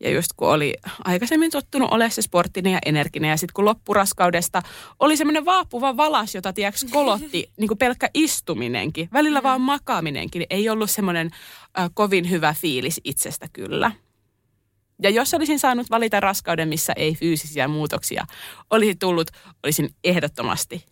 [0.00, 0.74] ja just kun oli
[1.04, 4.62] aikaisemmin tottunut olemaan se sporttinen ja energinen ja sitten kun loppuraskaudesta
[5.00, 10.68] oli semmoinen vaapuva valas, jota tiedätkö kolotti niin kuin pelkkä istuminenkin, välillä vaan makaaminenkin, ei
[10.68, 11.30] ollut semmoinen
[11.78, 13.92] äh, kovin hyvä fiilis itsestä kyllä.
[15.02, 18.26] Ja jos olisin saanut valita raskauden, missä ei fyysisiä muutoksia
[18.70, 19.30] olisi tullut,
[19.62, 20.86] olisin ehdottomasti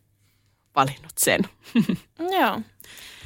[0.77, 1.40] valinnut sen.
[2.40, 2.61] Joo.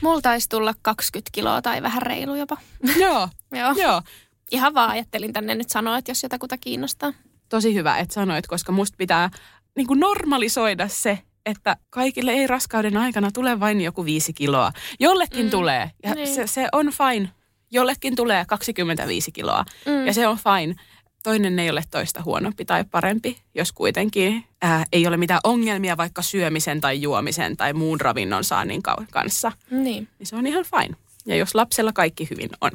[0.00, 2.56] Mulla taisi tulla 20 kiloa tai vähän reilu jopa.
[3.00, 3.72] Joo, joo.
[3.76, 4.02] joo
[4.50, 7.12] ihan vaan ajattelin tänne nyt sanoa, että jos jotakuta kiinnostaa.
[7.48, 9.30] Tosi hyvä, että sanoit, koska musta pitää
[9.76, 14.72] niin kuin normalisoida se, että kaikille ei raskauden aikana tule vain joku viisi kiloa.
[15.00, 15.50] Jollekin mm.
[15.50, 16.34] tulee ja niin.
[16.34, 17.28] se, se on fine.
[17.70, 20.06] Jollekin tulee 25 kiloa mm.
[20.06, 20.74] ja se on fine.
[21.22, 26.22] Toinen ei ole toista huonompi tai parempi, jos kuitenkin ää, ei ole mitään ongelmia vaikka
[26.22, 29.52] syömisen tai juomisen tai muun ravinnon saannin kanssa.
[29.70, 30.08] Niin.
[30.18, 30.96] niin se on ihan fine.
[31.26, 32.70] Ja jos lapsella kaikki hyvin on.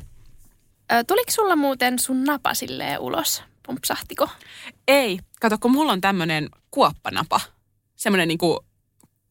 [0.91, 3.43] Ö, tuliko sulla muuten sun napa silleen ulos?
[3.65, 4.29] Pumpsahtiko?
[4.87, 5.19] Ei.
[5.41, 7.41] Kato, kun mulla on tämmöinen kuoppanapa.
[7.95, 8.65] Semmoinen niinku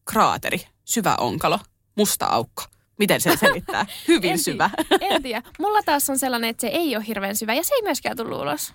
[0.05, 1.59] kraateri, syvä onkalo,
[1.95, 2.63] musta aukko.
[2.99, 3.85] Miten se selittää?
[4.07, 4.69] Hyvin en syvä.
[5.01, 5.41] en tiedä.
[5.59, 8.41] Mulla taas on sellainen, että se ei ole hirveän syvä ja se ei myöskään tullut
[8.41, 8.73] ulos.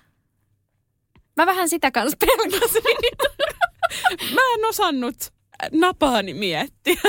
[1.36, 2.82] Mä vähän sitä kanssa pelkäsin.
[4.34, 5.16] Mä en osannut
[5.72, 7.00] napaani miettiä.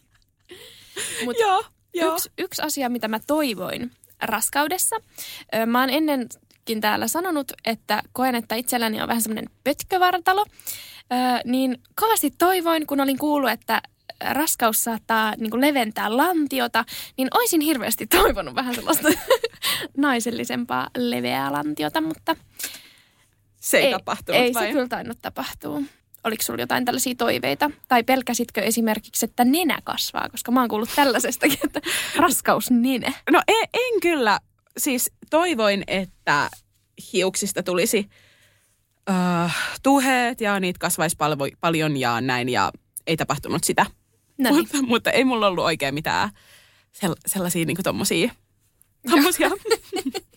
[1.24, 2.14] Mut joo, joo.
[2.14, 3.90] Yksi, yksi asia, mitä mä toivoin,
[4.22, 4.96] raskaudessa.
[5.66, 10.46] Mä oon ennenkin täällä sanonut, että koen, että itselläni on vähän semmoinen pötkövartalo.
[11.44, 13.82] Niin kovasti toivoin, kun olin kuullut, että
[14.30, 16.84] raskaus saattaa niin kuin leventää lantiota,
[17.16, 19.08] niin olisin hirveästi toivonut vähän sellaista
[19.96, 22.36] naisellisempaa leveää lantiota, mutta
[23.60, 24.66] se ei, ei tapahtunut Ei vai?
[24.66, 25.82] se kyllä tainnut tapahtua.
[26.24, 27.70] Oliko sulla jotain tällaisia toiveita?
[27.88, 30.28] Tai pelkäsitkö esimerkiksi, että nenä kasvaa?
[30.28, 31.80] Koska mä oon kuullut tällaisestakin, että
[32.22, 33.14] raskausnine.
[33.30, 34.40] No en, en kyllä.
[34.76, 36.50] Siis toivoin, että
[37.12, 38.10] hiuksista tulisi
[39.10, 39.50] uh,
[39.82, 42.48] tuheet ja niitä kasvaisi pal- paljon ja näin.
[42.48, 42.72] Ja
[43.06, 43.86] ei tapahtunut sitä.
[44.38, 46.30] Mutta, mutta ei mulla ollut oikein mitään
[47.04, 48.30] sell- sellaisia niin tommosia,
[49.10, 49.50] tommosia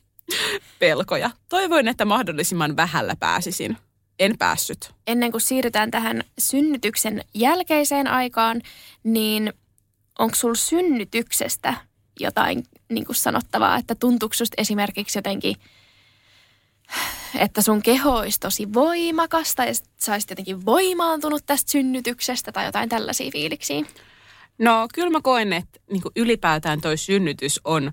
[0.79, 1.31] pelkoja.
[1.49, 3.77] Toivoin, että mahdollisimman vähällä pääsisin
[4.19, 4.91] en päässyt.
[5.07, 8.61] Ennen kuin siirrytään tähän synnytyksen jälkeiseen aikaan,
[9.03, 9.53] niin
[10.19, 11.73] onko sulla synnytyksestä
[12.19, 15.55] jotain niin kuin sanottavaa, että tuntuuko esimerkiksi jotenkin,
[17.35, 22.89] että sun keho olisi tosi voimakasta ja sä olisit jotenkin voimaantunut tästä synnytyksestä tai jotain
[22.89, 23.85] tällaisia fiiliksiä?
[24.57, 27.91] No kyllä mä koen, että niin ylipäätään toi synnytys on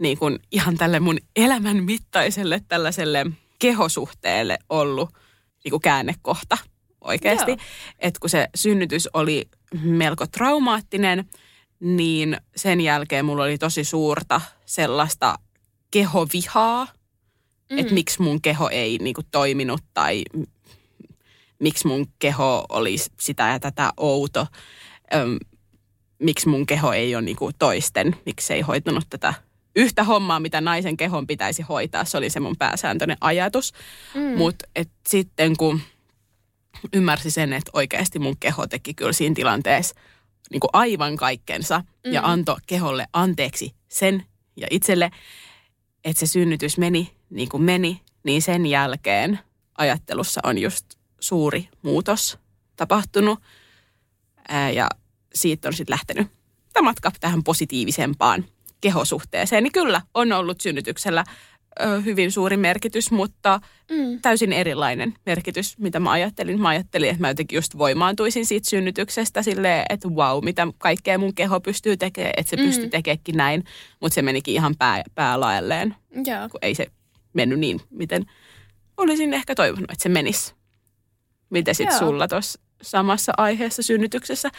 [0.00, 3.26] niin kuin ihan tälle mun elämän mittaiselle tällaiselle
[3.58, 5.10] kehosuhteelle ollut–
[5.64, 6.58] niin kuin käännekohta
[7.00, 7.56] oikeasti.
[7.98, 9.48] Että kun se synnytys oli
[9.82, 11.28] melko traumaattinen,
[11.80, 15.38] niin sen jälkeen mulla oli tosi suurta sellaista
[15.90, 16.86] kehovihaa,
[17.70, 17.78] Mm.
[17.78, 20.24] että miksi mun keho ei niin kuin, toiminut tai
[21.58, 24.46] miksi mun keho oli sitä ja tätä outo.
[25.14, 25.36] Öm,
[26.18, 29.34] miksi mun keho ei ole niin kuin, toisten, miksi ei hoitanut tätä
[29.76, 32.04] yhtä hommaa, mitä naisen kehon pitäisi hoitaa.
[32.04, 33.72] Se oli se mun pääsääntöinen ajatus.
[34.14, 34.38] Mm.
[34.38, 34.66] Mutta
[35.08, 35.80] sitten kun
[36.92, 39.94] ymmärsi sen, että oikeasti mun keho teki kyllä siinä tilanteessa
[40.50, 42.12] niin kuin aivan kaikkensa mm.
[42.12, 44.24] ja antoi keholle anteeksi sen
[44.56, 45.10] ja itselle,
[46.04, 49.38] että se synnytys meni niin kuin meni, niin sen jälkeen
[49.78, 50.86] ajattelussa on just
[51.20, 52.38] suuri muutos
[52.76, 53.38] tapahtunut
[54.48, 54.88] ää, ja
[55.34, 56.28] siitä on sitten lähtenyt
[56.72, 58.44] tämä matka tähän positiivisempaan
[58.80, 59.62] kehosuhteeseen.
[59.62, 61.24] Niin kyllä on ollut synnytyksellä
[61.80, 64.20] ö, hyvin suuri merkitys, mutta Mm.
[64.22, 66.60] täysin erilainen merkitys, mitä mä ajattelin.
[66.60, 71.34] Mä ajattelin, että mä jotenkin just voimaantuisin siitä synnytyksestä silleen, että wow, mitä kaikkea mun
[71.34, 72.62] keho pystyy tekemään, että se mm.
[72.62, 73.64] Pystyy tekemäänkin näin.
[74.00, 75.94] Mutta se menikin ihan pää, päälaelleen,
[76.26, 76.48] Joo.
[76.50, 76.86] kun ei se
[77.32, 78.26] mennyt niin, miten
[78.96, 80.54] olisin ehkä toivonut, että se menisi.
[81.50, 84.50] Miten sitten sulla tuossa samassa aiheessa synnytyksessä?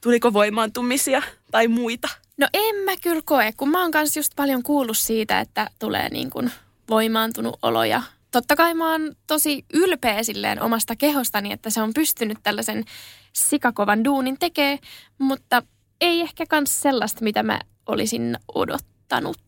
[0.00, 2.08] Tuliko voimaantumisia tai muita?
[2.38, 6.08] No en mä kyllä koe, kun mä oon kanssa just paljon kuullut siitä, että tulee
[6.08, 6.50] niin kuin
[6.90, 11.94] voimaantunut olo ja totta kai mä oon tosi ylpeä silleen omasta kehostani, että se on
[11.94, 12.84] pystynyt tällaisen
[13.32, 14.78] sikakovan duunin tekee,
[15.18, 15.62] mutta
[16.00, 19.40] ei ehkä kans sellaista, mitä mä olisin odottanut.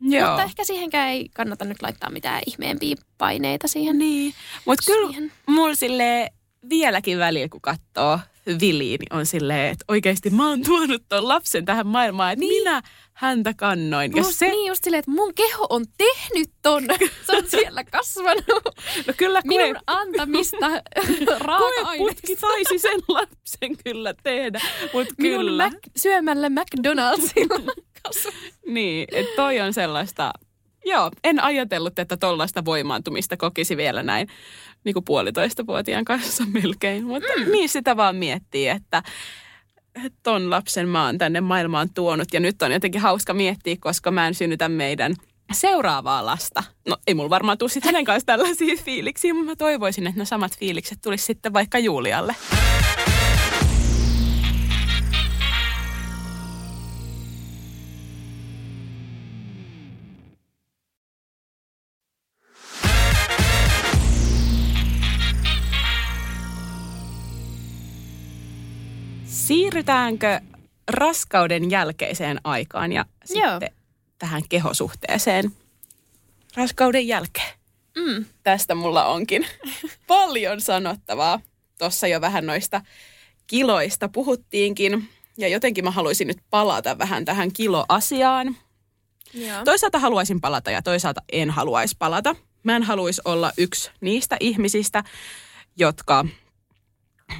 [0.00, 0.26] Joo.
[0.28, 3.98] Mutta ehkä siihenkään ei kannata nyt laittaa mitään ihmeempiä paineita siihen.
[3.98, 4.34] Niin,
[4.64, 5.32] mutta kyllä siihen.
[5.46, 6.30] mulla sille
[6.70, 8.18] vieläkin välillä, kun katsoo
[8.60, 12.62] Viliin, niin on silleen, että oikeasti mä oon tuonut ton lapsen tähän maailmaan, että niin.
[12.62, 12.82] minä
[13.12, 14.12] häntä kannoin.
[14.16, 16.82] Ja Must, se, Niin just silleen, että mun keho on tehnyt ton.
[17.26, 18.64] Se on siellä kasvanut.
[19.06, 20.56] no kyllä Minun koe, antamista
[21.40, 22.26] raaka-aineista.
[22.40, 24.60] saisi sen lapsen kyllä tehdä,
[24.92, 25.64] mutta Minun kyllä.
[25.70, 28.40] Mac, syömällä McDonaldsilla kasvanut.
[28.66, 30.32] Niin, että toi on sellaista,
[30.84, 34.28] joo, en ajatellut, että tollaista voimaantumista kokisi vielä näin
[34.84, 37.04] niin kuin puolitoista vuotiaan kanssa melkein.
[37.04, 37.52] Mutta mm.
[37.52, 39.02] niin sitä vaan miettii, että
[39.94, 42.28] että ton lapsen mä oon tänne maailmaan tuonut.
[42.32, 45.14] Ja nyt on jotenkin hauska miettiä, koska mä en synnytä meidän
[45.52, 46.62] seuraavaa lasta.
[46.88, 50.24] No ei mulla varmaan tule sitten hänen kanssa tällaisia fiiliksiä, mutta mä toivoisin, että ne
[50.24, 52.34] samat fiilikset tulisi sitten vaikka Julialle.
[69.50, 70.40] Siirrytäänkö
[70.90, 73.50] raskauden jälkeiseen aikaan ja Joo.
[73.50, 73.70] sitten
[74.18, 75.52] tähän kehosuhteeseen
[76.56, 77.52] raskauden jälkeen?
[77.96, 78.24] Mm.
[78.42, 79.46] Tästä mulla onkin
[80.06, 81.40] paljon sanottavaa.
[81.78, 82.80] Tuossa jo vähän noista
[83.46, 85.08] kiloista puhuttiinkin.
[85.38, 88.56] Ja jotenkin mä haluaisin nyt palata vähän tähän kiloasiaan.
[89.34, 89.64] Joo.
[89.64, 92.36] Toisaalta haluaisin palata ja toisaalta en haluaisi palata.
[92.62, 95.04] Mä en haluaisi olla yksi niistä ihmisistä,
[95.76, 96.24] jotka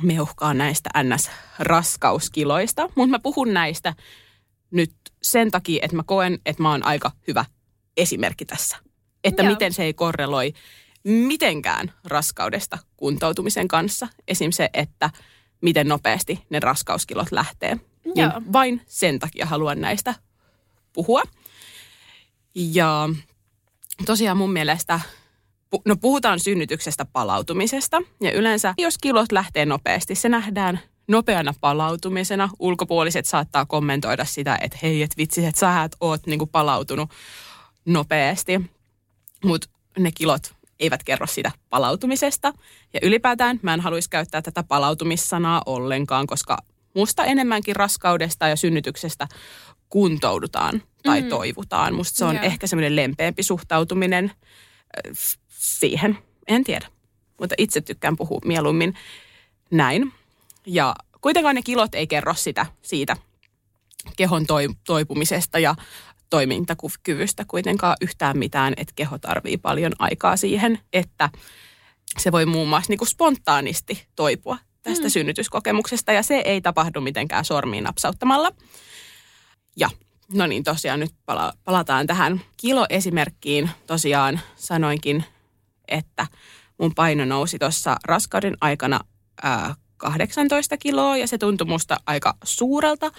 [0.03, 2.83] meuhkaa näistä NS-raskauskiloista.
[2.94, 3.94] Mutta mä puhun näistä
[4.70, 7.44] nyt sen takia, että mä koen, että mä oon aika hyvä
[7.96, 8.76] esimerkki tässä.
[9.24, 9.53] Että Joo.
[9.53, 10.53] miten se ei korreloi
[11.05, 14.09] mitenkään raskaudesta kuntoutumisen kanssa.
[14.29, 14.50] Esim.
[14.50, 15.11] se, että
[15.61, 17.81] miten nopeasti ne raskauskilot lähtee.
[18.05, 18.42] Niin Joo.
[18.53, 20.14] vain sen takia haluan näistä
[20.92, 21.22] puhua.
[22.55, 23.09] Ja
[24.07, 25.00] tosiaan mun mielestä,
[25.85, 28.02] no puhutaan synnytyksestä palautumisesta.
[28.20, 32.48] Ja yleensä, jos kilot lähtee nopeasti, se nähdään nopeana palautumisena.
[32.59, 37.11] Ulkopuoliset saattaa kommentoida sitä, että hei, et vitsi, että sä et oot niinku palautunut
[37.85, 38.61] nopeasti.
[39.44, 42.52] Mutta ne kilot eivät kerro sitä palautumisesta.
[42.94, 46.59] Ja ylipäätään mä en haluaisi käyttää tätä palautumissanaa ollenkaan, koska
[46.96, 49.28] musta enemmänkin raskaudesta ja synnytyksestä
[49.88, 51.28] kuntoudutaan tai Mm.
[51.28, 51.94] toivutaan.
[51.94, 52.44] Musta se on Joo.
[52.44, 54.33] ehkä semmoinen lempeämpi suhtautuminen
[55.60, 56.18] siihen.
[56.46, 56.86] En tiedä,
[57.40, 58.94] mutta itse tykkään puhua mieluummin
[59.70, 60.12] näin.
[60.66, 63.16] Ja kuitenkaan ne kilot ei kerro sitä siitä
[64.16, 65.74] kehon toi, toipumisesta ja
[66.30, 71.30] toimintakyvystä kuitenkaan yhtään mitään, että keho tarvii paljon aikaa siihen, että
[72.18, 75.10] se voi muun muassa niin kuin spontaanisti toipua tästä mm.
[75.10, 78.52] synnytyskokemuksesta ja se ei tapahdu mitenkään sormiin napsauttamalla.
[79.76, 79.90] Ja
[80.32, 83.70] no niin, tosiaan nyt pala- palataan tähän kiloesimerkkiin.
[83.86, 85.24] Tosiaan sanoinkin,
[85.90, 86.26] että
[86.79, 89.00] mun paino nousi tuossa raskauden aikana
[89.42, 93.11] ää, 18 kiloa ja se tuntui musta aika suurelta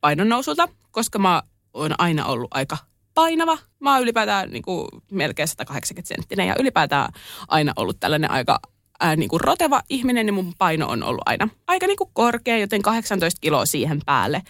[0.00, 1.42] painonnousulta, koska mä
[1.74, 2.76] oon aina ollut aika
[3.14, 3.58] painava.
[3.80, 7.12] Mä oon ylipäätään niin kuin, melkein 180 senttinen ja ylipäätään
[7.48, 8.60] aina ollut tällainen aika
[9.00, 12.58] ää, niin kuin roteva ihminen, niin mun paino on ollut aina aika niin kuin korkea,
[12.58, 14.42] joten 18 kiloa siihen päälle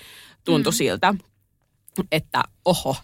[0.45, 0.77] tuntui mm.
[0.77, 1.15] siltä,
[2.13, 2.97] että oho,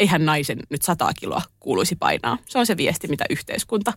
[0.00, 2.38] eihän naisen nyt sataa kiloa kuuluisi painaa.
[2.48, 3.92] Se on se viesti, mitä yhteiskunta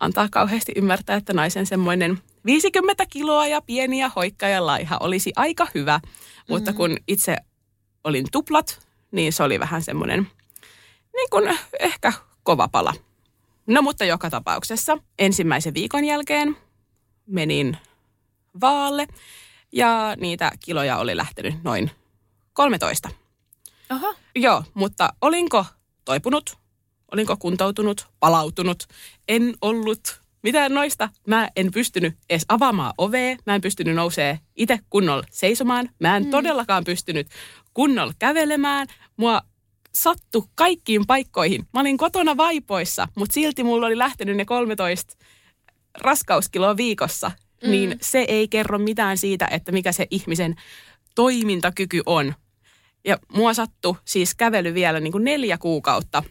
[0.00, 5.32] antaa kauheasti ymmärtää, että naisen semmoinen 50 kiloa ja pieni ja hoikka ja laiha olisi
[5.36, 6.00] aika hyvä.
[6.48, 6.76] Mutta Mm.
[6.76, 7.36] kun itse
[8.04, 10.26] olin tuplat, niin se oli vähän semmoinen
[11.16, 12.94] niin kuin ehkä kova pala.
[13.66, 16.56] No mutta joka tapauksessa ensimmäisen viikon jälkeen
[17.26, 17.76] menin
[18.60, 19.06] vaalle
[19.72, 21.90] ja niitä kiloja oli lähtenyt noin
[22.52, 23.08] 13.
[23.90, 24.14] Oho.
[24.36, 25.64] Joo, mutta olinko
[26.04, 26.58] toipunut?
[27.12, 28.06] Olinko kuntoutunut?
[28.20, 28.84] Palautunut?
[29.28, 31.08] En ollut mitään noista.
[31.26, 33.36] Mä en pystynyt edes avaamaan ovea.
[33.46, 35.88] Mä en pystynyt nousee itse kunnolla seisomaan.
[36.00, 36.30] Mä en mm.
[36.30, 37.28] todellakaan pystynyt
[37.74, 38.86] kunnolla kävelemään.
[39.16, 39.42] Mua
[39.92, 41.66] sattu kaikkiin paikkoihin.
[41.74, 45.16] Mä olin kotona vaipoissa, mutta silti mulla oli lähtenyt ne 13
[46.00, 47.30] raskauskiloa viikossa.
[47.62, 47.70] Mm.
[47.70, 50.54] Niin se ei kerro mitään siitä, että mikä se ihmisen
[51.14, 52.34] toimintakyky on.
[53.06, 56.22] Ja mua sattui siis kävely vielä niin kuin neljä kuukautta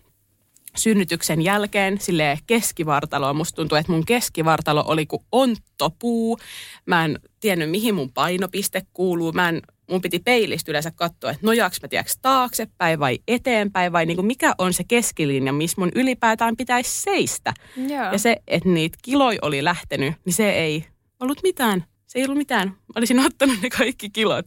[0.76, 3.34] synnytyksen jälkeen sille keskivartaloa.
[3.34, 6.40] Musta tuntuu, että mun keskivartalo oli kuin onttopuu.
[6.86, 9.32] Mä en tiennyt, mihin mun painopiste kuuluu.
[9.32, 14.06] Mä en, mun piti peilistä yleensä katsoa, että nojaaks mä tiedäks taaksepäin vai eteenpäin vai
[14.06, 17.54] niin kuin mikä on se keskilinja, missä mun ylipäätään pitäisi seistä.
[17.78, 18.12] Joo.
[18.12, 20.86] Ja se, että niitä kiloja oli lähtenyt, niin se ei
[21.20, 21.86] ollut mitään.
[22.08, 22.68] Se ei ollut mitään.
[22.68, 24.46] Mä olisin ottanut ne kaikki kilot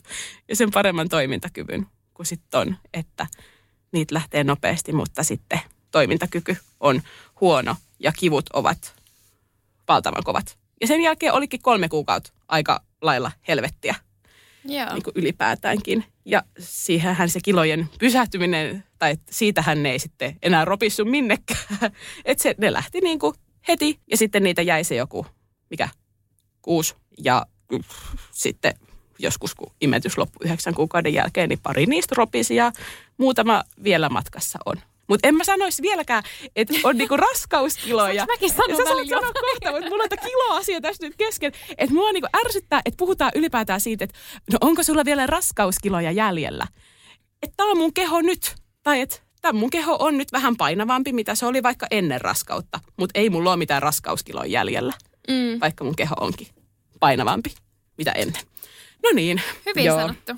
[0.48, 1.86] ja sen paremman toimintakyvyn
[2.18, 3.26] kuin sitten on, että
[3.92, 7.02] niitä lähtee nopeasti, mutta sitten toimintakyky on
[7.40, 8.94] huono ja kivut ovat
[9.88, 10.58] valtavan kovat.
[10.80, 13.94] Ja sen jälkeen olikin kolme kuukautta aika lailla helvettiä
[14.64, 14.92] Joo.
[14.92, 16.04] niin kuin ylipäätäänkin.
[16.24, 21.60] Ja siihenhän se kilojen pysähtyminen, tai siitähän ne ei sitten enää ropissu minnekään.
[22.24, 23.34] Että se, ne lähti niin kuin
[23.68, 25.26] heti ja sitten niitä jäi se joku,
[25.70, 25.88] mikä,
[26.62, 26.94] kuusi.
[27.24, 27.46] Ja
[28.30, 28.74] sitten
[29.18, 32.72] joskus kun imetys loppui yhdeksän kuukauden jälkeen, niin pari niistä ropisi ja
[33.18, 34.76] muutama vielä matkassa on.
[35.08, 36.22] Mutta en mä sanoisi vieläkään,
[36.56, 38.14] että on niinku raskauskiloja.
[38.14, 41.16] Saanko mäkin sanoa ja sä saat sanoa kohta, mutta mulla on tämä kiloasia tässä nyt
[41.16, 41.52] kesken.
[41.78, 44.18] Että mua niinku ärsyttää, että puhutaan ylipäätään siitä, että
[44.52, 46.66] no onko sulla vielä raskauskiloja jäljellä.
[47.42, 48.54] Että tämä on mun keho nyt.
[48.82, 52.80] Tai että tämä mun keho on nyt vähän painavampi, mitä se oli vaikka ennen raskautta.
[52.96, 54.92] Mutta ei mulla ole mitään raskauskiloja jäljellä,
[55.28, 55.60] Mm.
[55.60, 56.46] vaikka mun keho onkin
[57.00, 57.54] painavampi,
[57.98, 58.42] mitä ennen.
[59.02, 59.42] No niin.
[59.66, 60.00] Hyvin joo.
[60.00, 60.32] sanottu.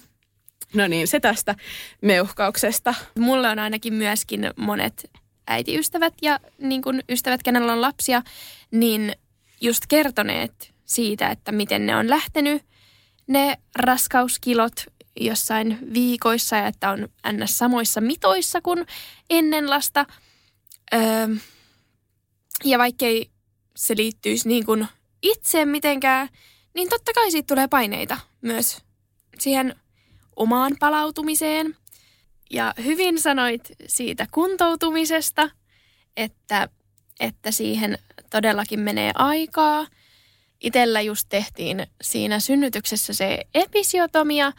[0.75, 1.55] No niin, se tästä
[2.03, 2.95] meuhkauksesta.
[3.19, 5.11] Mulle on ainakin myöskin monet
[5.47, 8.23] äitiystävät ja niin kuin ystävät, kenellä on lapsia,
[8.71, 9.13] niin
[9.61, 12.63] just kertoneet siitä, että miten ne on lähtenyt
[13.27, 14.73] ne raskauskilot
[15.21, 17.59] jossain viikoissa ja että on ns.
[17.59, 18.87] samoissa mitoissa kuin
[19.31, 20.07] ennen lasta.
[20.95, 21.01] Öö,
[22.65, 23.31] ja vaikkei
[23.77, 24.87] se liittyisi niin kuin
[25.23, 26.29] itse mitenkään,
[26.75, 28.83] niin totta kai siitä tulee paineita myös
[29.39, 29.75] siihen
[30.37, 31.77] omaan palautumiseen.
[32.51, 35.51] Ja hyvin sanoit siitä kuntoutumisesta,
[36.17, 36.69] että,
[37.21, 37.99] että siihen
[38.31, 39.87] todellakin menee aikaa.
[40.61, 44.53] Itellä just tehtiin siinä synnytyksessä se episiotomia,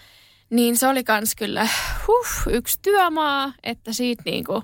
[0.50, 1.68] niin se oli kans kyllä
[2.08, 4.64] huh, yksi työmaa, että siitä niinku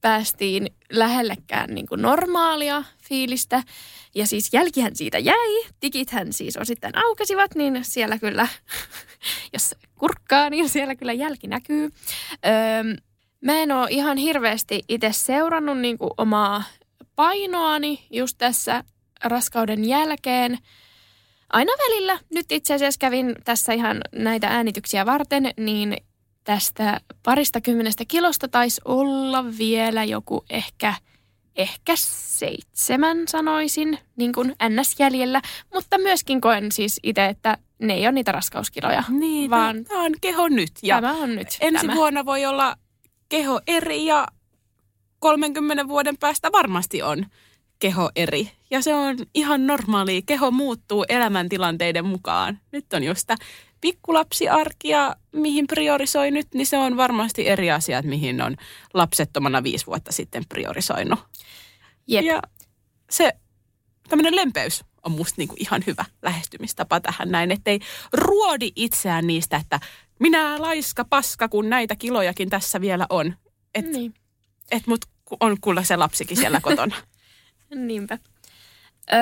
[0.00, 3.62] päästiin lähellekään niinku normaalia fiilistä.
[4.14, 8.48] Ja siis jälkihän siitä jäi, tikithän siis osittain aukesivat, niin siellä kyllä,
[9.54, 11.90] jos kurkkaa, niin siellä kyllä jälki näkyy.
[12.46, 12.94] Öö,
[13.40, 16.62] mä en ole ihan hirveästi itse seurannut niinku omaa
[17.16, 18.84] painoani just tässä
[19.24, 20.58] raskauden jälkeen.
[21.52, 25.96] Aina välillä, nyt itse asiassa kävin tässä ihan näitä äänityksiä varten, niin
[26.50, 30.94] tästä parista kymmenestä kilosta taisi olla vielä joku ehkä,
[31.56, 34.94] ehkä seitsemän sanoisin, niin kuin ns.
[34.98, 35.42] jäljellä.
[35.74, 40.12] Mutta myöskin koen siis itse, että ne ei ole niitä raskauskiloja, Niin, vaan tämä on
[40.20, 40.70] keho nyt.
[40.82, 41.94] Ja tämä on nyt ensi tämä.
[41.94, 42.76] vuonna voi olla
[43.28, 44.26] keho eri ja
[45.18, 47.26] 30 vuoden päästä varmasti on
[47.78, 48.50] keho eri.
[48.70, 50.22] Ja se on ihan normaali.
[50.22, 52.58] Keho muuttuu elämäntilanteiden mukaan.
[52.72, 53.36] Nyt on just sitä
[53.80, 58.56] pikkulapsiarkia, mihin priorisoi nyt, niin se on varmasti eri asiat, mihin on
[58.94, 61.18] lapsettomana viisi vuotta sitten priorisoinut.
[62.06, 62.24] Jep.
[62.24, 62.42] Ja
[63.10, 63.32] se
[64.08, 67.80] tämmöinen lempeys on musta niinku ihan hyvä lähestymistapa tähän näin, ettei
[68.12, 69.80] ruodi itseään niistä, että
[70.18, 73.34] minä laiska paska, kun näitä kilojakin tässä vielä on.
[73.74, 74.14] Et, Niin.
[74.70, 75.00] et mut
[75.40, 76.96] on kuulla se lapsikin siellä kotona.
[77.74, 78.18] Niinpä.
[79.12, 79.20] Öö,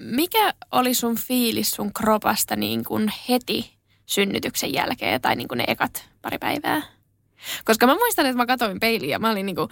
[0.00, 3.77] mikä oli sun fiilis sun kropasta niin kuin heti
[4.08, 6.82] synnytyksen jälkeen tai niin kuin ne ekat pari päivää?
[7.64, 9.68] Koska mä muistan, että mä katsoin peiliä ja mä olin niin kuin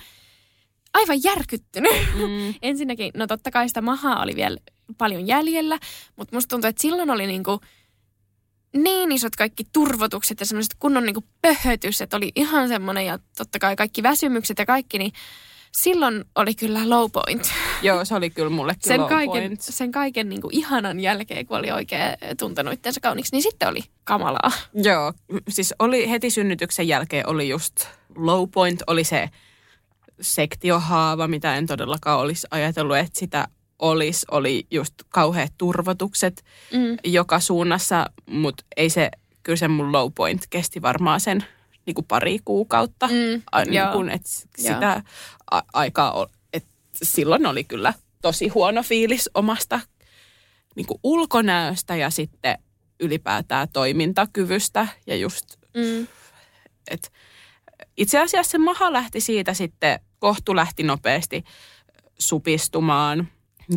[0.94, 1.92] aivan järkyttynyt.
[2.14, 2.54] Mm.
[2.62, 4.56] Ensinnäkin, no totta kai sitä mahaa oli vielä
[4.98, 5.78] paljon jäljellä,
[6.16, 7.60] mutta musta tuntuu, että silloin oli niin kuin
[8.76, 13.58] niin isot kaikki turvotukset ja semmoiset kunnon niinku pöhötys, että oli ihan semmoinen ja totta
[13.58, 15.12] kai kaikki väsymykset ja kaikki, niin
[15.76, 17.52] silloin oli kyllä low point.
[17.82, 19.60] Joo, se oli kyllä mullekin Sen low kaiken, point.
[19.60, 24.50] sen kaiken niinku ihanan jälkeen, kun oli oikein tuntenut itseänsä kauniiksi, niin sitten oli kamalaa.
[24.74, 25.12] Joo,
[25.48, 29.28] siis oli heti synnytyksen jälkeen oli just low point, oli se
[30.20, 33.48] sektiohaava, mitä en todellakaan olisi ajatellut, että sitä
[33.78, 34.26] olisi.
[34.30, 36.96] Oli just kauheat turvotukset Mm.
[37.04, 39.10] joka suunnassa, mutta ei se,
[39.42, 41.44] kyllä se mun low point kesti varmaan sen
[41.86, 43.06] niin kuin pari kuukautta.
[43.08, 44.22] Mm, A, niin kuin, et
[44.58, 44.74] Joo.
[44.74, 45.02] sitä
[45.50, 46.64] a- aikaa, ol- et
[47.02, 49.80] silloin oli kyllä tosi huono fiilis omasta
[50.76, 52.58] niin kuin ulkonäöstä ja sitten
[53.00, 55.44] ylipäätään toimintakyvystä ja just
[55.76, 56.06] Mm.
[56.90, 57.12] et
[57.96, 61.44] itse asiassa se maha lähti siitä sitten, kohtu lähti nopeasti
[62.18, 63.28] supistumaan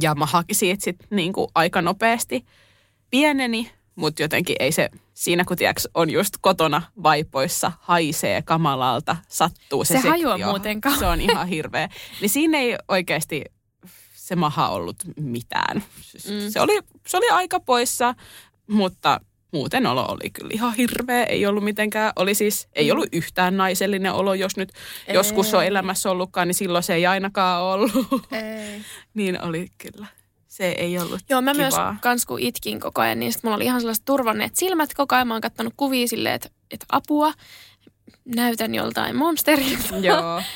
[0.01, 2.45] ja mahakin siitä sitten niin kuin aika nopeasti
[3.10, 9.86] pieneni, mutta jotenkin ei se, siinä kun tiiäks, on just kotona vaipoissa, haisee kamalalta, sattuu
[9.86, 10.38] se Se sektio.
[10.38, 11.00] muuten kauhea.
[11.00, 11.89] Se on ihan hirveä.
[12.22, 13.43] Niin siinä ei oikeasti
[14.14, 15.78] se maha ollut mitään.
[16.30, 16.34] Mm.
[16.34, 16.50] Mm.
[16.50, 18.16] Se, oli, se oli aika poissa,
[18.68, 19.20] mutta
[19.52, 21.24] muuten olo oli kyllä ihan hirveä.
[21.24, 24.72] Ei ollut mitenkään, oli siis, ei ollut yhtään naisellinen olo, jos nyt
[25.08, 25.16] Ei.
[25.16, 27.91] joskus on elämässä ollutkaan, niin silloin se ei ainakaan ollut.
[28.32, 28.82] Ei.
[29.14, 30.08] niin oli kyllä.
[30.60, 31.95] Se ei ollut Joo, mä myös kivaa.
[32.01, 35.28] kans kun itkin koko ajan, niin sit mulla oli ihan sellaiset turvanneet silmät koko ajan.
[35.28, 37.34] Mä oon kattonut kuvia silleen, että, että apua,
[38.36, 39.97] näytän joltain monsterilta.
[40.01, 40.41] Joo.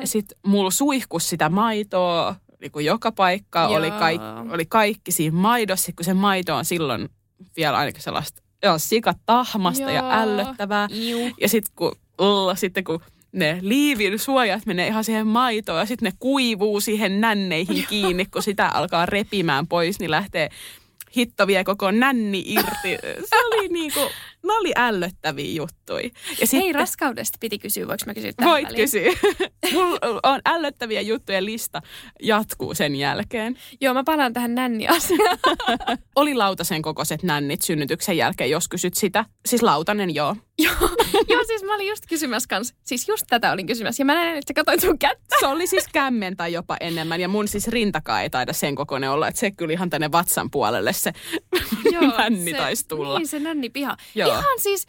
[0.00, 3.66] Ja sitten mulla suihkus sitä maitoa niin kuin joka paikka.
[3.66, 3.98] Oli, Joo.
[3.98, 4.20] kaik,
[4.50, 7.08] oli kaikki siinä maidossa, kun se maito on silloin
[7.56, 10.10] vielä ainakin sellaista joo, sikatahmasta ja Joo.
[10.10, 10.88] ällöttävää.
[10.94, 11.30] Iu.
[11.40, 13.00] Ja sitten kun, uh, sitten kun
[13.36, 18.42] ne liivin suojat menee ihan siihen maitoon ja sitten ne kuivuu siihen nänneihin kiinni, kun
[18.42, 20.48] sitä alkaa repimään pois, niin lähtee
[21.16, 22.98] hitto vie koko nänni irti.
[23.24, 24.00] Se oli niinku,
[24.42, 26.10] ne oli ällöttäviä juttuja.
[26.40, 28.76] Ja Hei, raskaudesta piti kysyä, voiko mä kysyä tähän Voit väliin?
[28.82, 29.12] kysyä.
[29.72, 31.82] Mulla on ällöttäviä juttuja lista.
[32.22, 33.58] Jatkuu sen jälkeen.
[33.80, 35.38] Joo, mä palaan tähän nänni-asiaan.
[36.16, 39.24] Oli lautasen kokoiset nännit synnytyksen jälkeen, jos kysyt sitä.
[39.46, 40.36] Siis lautanen, joo.
[41.28, 42.74] Joo, siis mä olin just kysymässä kans.
[42.84, 44.00] Siis just tätä olin kysymässä.
[44.00, 45.36] Ja mä näin, että sä katsoit sun kättä.
[45.40, 47.20] Se oli siis kämmen tai jopa enemmän.
[47.20, 49.28] Ja mun siis rintakaan ei taida sen kokoinen olla.
[49.28, 51.12] Että se kyllä ihan tänne vatsan puolelle se
[52.18, 53.18] nänni se, taisi tulla.
[53.18, 53.96] Niin, se nänni piha.
[54.14, 54.25] Joo.
[54.28, 54.86] Ihan siis,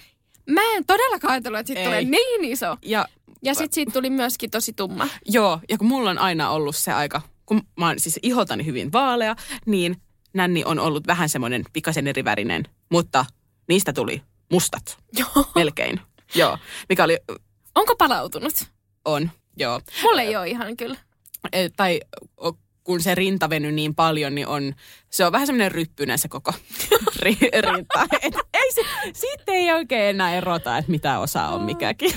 [0.49, 1.85] mä en todellakaan ajatellut, että siitä Ei.
[1.85, 2.77] tulee niin iso.
[2.81, 3.05] Ja
[3.43, 5.07] Ja sit siitä tuli myöskin tosi tumma.
[5.25, 8.91] Joo, ja kun mulla on aina ollut se aika, kun mä oon siis iholtani hyvin
[8.91, 9.35] vaalea,
[9.65, 10.01] niin
[10.33, 13.25] nänni on ollut vähän semmoinen pikaisen erivärinen, mutta
[13.67, 14.21] niistä tuli
[14.51, 15.45] mustat Joo.
[15.55, 15.99] melkein.
[16.35, 16.57] Joo,
[16.89, 17.17] mikä oli,
[17.75, 18.53] Onko palautunut?
[19.05, 19.81] on, joo.
[20.01, 20.97] Mulle ei ole ihan kyllä.
[21.75, 21.99] Tai
[22.87, 24.75] kun se rinta venyi niin paljon, niin on,
[25.09, 26.51] se on vähän semmoinen ryppyinen se koko
[27.23, 28.07] ri- rinta.
[28.21, 28.81] Et ei se,
[29.13, 32.11] siitä ei oikein enää erota, että mitä osa on mikäkin.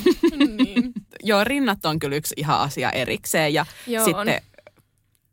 [0.57, 0.93] niin.
[1.25, 3.55] Joo, rinnat on kyllä yksi ihan asia erikseen.
[3.55, 4.43] Ja Joo, sitten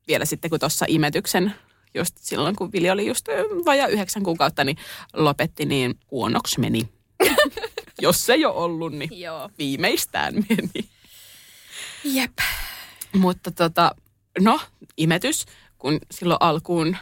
[0.08, 1.54] vielä sitten, kun tuossa imetyksen,
[1.94, 3.26] just silloin kun Vili oli just
[3.66, 4.78] vajaa yhdeksän kuukautta, niin
[5.14, 6.90] lopetti, niin huonoksi meni.
[8.02, 9.50] Jos se ei ole ollut, niin Joo.
[9.58, 10.90] viimeistään meni.
[12.04, 12.38] Jep.
[13.18, 13.96] Mutta tota,
[14.40, 14.60] no,
[14.98, 15.46] imetys,
[15.78, 16.98] kun silloin alkuun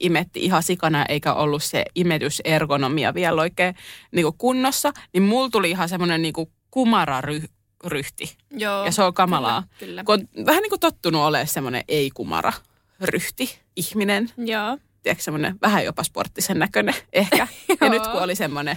[0.00, 3.74] imetti ihan sikana eikä ollut se imetysergonomia vielä oikein
[4.12, 6.34] niin kuin kunnossa, niin mulla tuli ihan semmoinen niin
[6.70, 8.36] kumararyhti.
[8.50, 8.84] Joo.
[8.84, 9.62] Ja se on kamalaa.
[9.62, 9.78] Kyllä.
[9.78, 10.04] kyllä.
[10.04, 12.52] Kun on vähän niin kuin tottunut olemaan semmoinen ei-kumara
[13.00, 14.30] ryhti ihminen.
[14.36, 14.78] Joo.
[15.02, 17.48] Tiedätkö, semmoinen vähän jopa sporttisen näköinen ehkä.
[17.80, 18.76] ja nyt kun oli semmoinen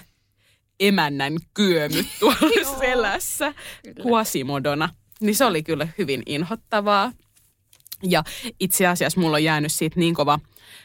[0.80, 3.54] emännän kyömy tuolla selässä,
[3.84, 4.04] Kyllä.
[4.04, 4.90] kuasimodona,
[5.22, 7.12] niin se oli kyllä hyvin inhottavaa.
[8.04, 8.24] Ja
[8.60, 10.40] itse asiassa mulla on jäänyt siitä niin kova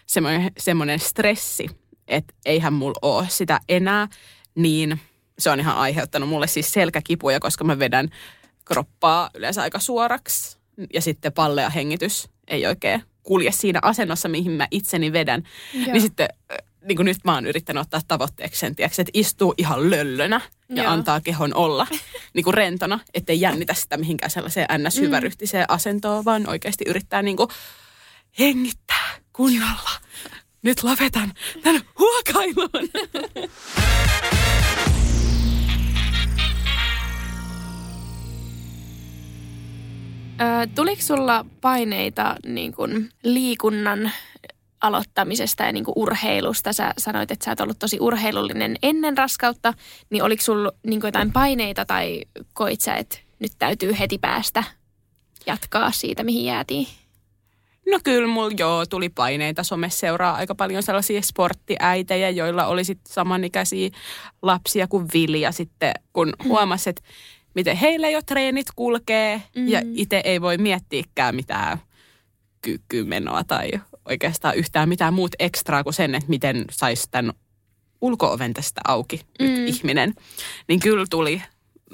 [0.07, 1.67] semmoinen, semmoinen stressi,
[2.09, 4.09] että eihän mulla ole sitä enää,
[4.55, 5.01] niin
[5.39, 8.09] se on ihan aiheuttanut mulle siis selkäkipuja, koska mä vedän
[8.65, 10.59] kroppaa yleensä aika suoraksi
[10.95, 15.43] ja sitten pallea hengitys ei oikein kulje siinä asennossa, mihin mä itseni vedän.
[15.75, 15.93] Joo.
[15.93, 16.29] Niin sitten
[16.85, 20.83] niin kuin nyt mä oon yrittänyt ottaa tavoitteeksi sen, tiiäks, että istuu ihan löllönä ja
[20.83, 20.93] Joo.
[20.93, 21.87] antaa kehon olla
[22.35, 24.99] niin kuin rentona, ettei jännitä sitä mihinkään sellaiseen ns.
[24.99, 27.49] hyväryhtiseen asentoon, vaan oikeasti yrittää niin kuin
[28.39, 29.91] hengittää kunnolla.
[30.63, 32.71] Nyt lopetan tämän huokailun.
[40.41, 44.13] Ö, tuliko sulla paineita niin kun, liikunnan
[44.81, 46.73] aloittamisesta ja niin kun, urheilusta?
[46.73, 49.75] Sä sanoit, että sä oot ollut tosi urheilullinen ennen raskautta.
[50.11, 52.21] Niin oliko sulla niin kun, jotain paineita tai
[52.53, 54.65] koit sä, että nyt täytyy heti päästä
[55.47, 56.87] jatkaa siitä, mihin jäätiin?
[57.91, 59.65] No kyllä mulla joo, tuli paineita.
[59.65, 63.91] Somessa seuraa aika paljon sellaisia sporttiäitejä, joilla oli sitten samanikäisiä
[64.43, 67.03] lapsia kuin Vilja sitten, kun huomasi, että
[67.55, 69.69] miten heillä jo treenit kulkee mm.
[69.69, 71.79] ja itse ei voi miettiäkään mitään
[72.63, 73.71] kykymenoa tai
[74.11, 77.33] oikeastaan yhtään mitään muut ekstraa kuin sen, että miten saisi tämän
[78.01, 79.47] ulkooven tästä auki mm.
[79.47, 80.15] nyt ihminen.
[80.69, 81.43] Niin kyllä tuli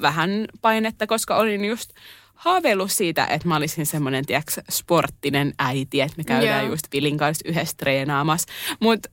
[0.00, 0.30] vähän
[0.62, 1.90] painetta, koska olin just
[2.34, 4.24] haaveillut siitä, että mä olisin semmoinen,
[4.70, 6.70] sporttinen äiti, että me käydään yeah.
[6.70, 8.48] just Vilin kanssa yhdessä treenaamassa.
[8.80, 9.08] Mutta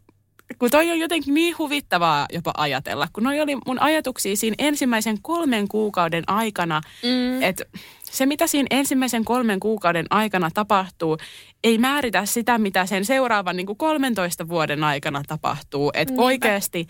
[0.60, 5.22] kun toi on jotenkin niin huvittavaa jopa ajatella, kun noi oli mun ajatuksia siinä ensimmäisen
[5.22, 7.44] kolmen kuukauden aikana, mm.
[7.44, 7.64] että
[8.04, 11.18] se mitä siinä ensimmäisen kolmen kuukauden aikana tapahtuu,
[11.64, 15.92] ei määritä sitä, mitä sen seuraavan niin kuin 13 vuoden aikana tapahtuu.
[15.94, 16.88] Että oikeasti,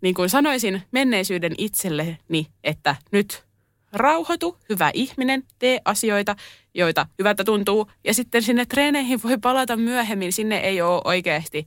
[0.00, 3.46] niin kuin sanoisin menneisyyden itselleni, että nyt
[3.92, 6.36] rauhoitu, hyvä ihminen, tee asioita,
[6.74, 7.90] joita hyvältä tuntuu.
[8.04, 10.32] Ja sitten sinne treeneihin voi palata myöhemmin.
[10.32, 11.66] Sinne ei ole oikeasti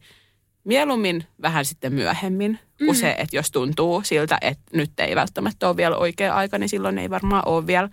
[0.64, 3.00] mieluummin vähän sitten myöhemmin kuin mm.
[3.00, 6.98] se, että jos tuntuu siltä, että nyt ei välttämättä ole vielä oikea aika, niin silloin
[6.98, 7.90] ei varmaan ole vielä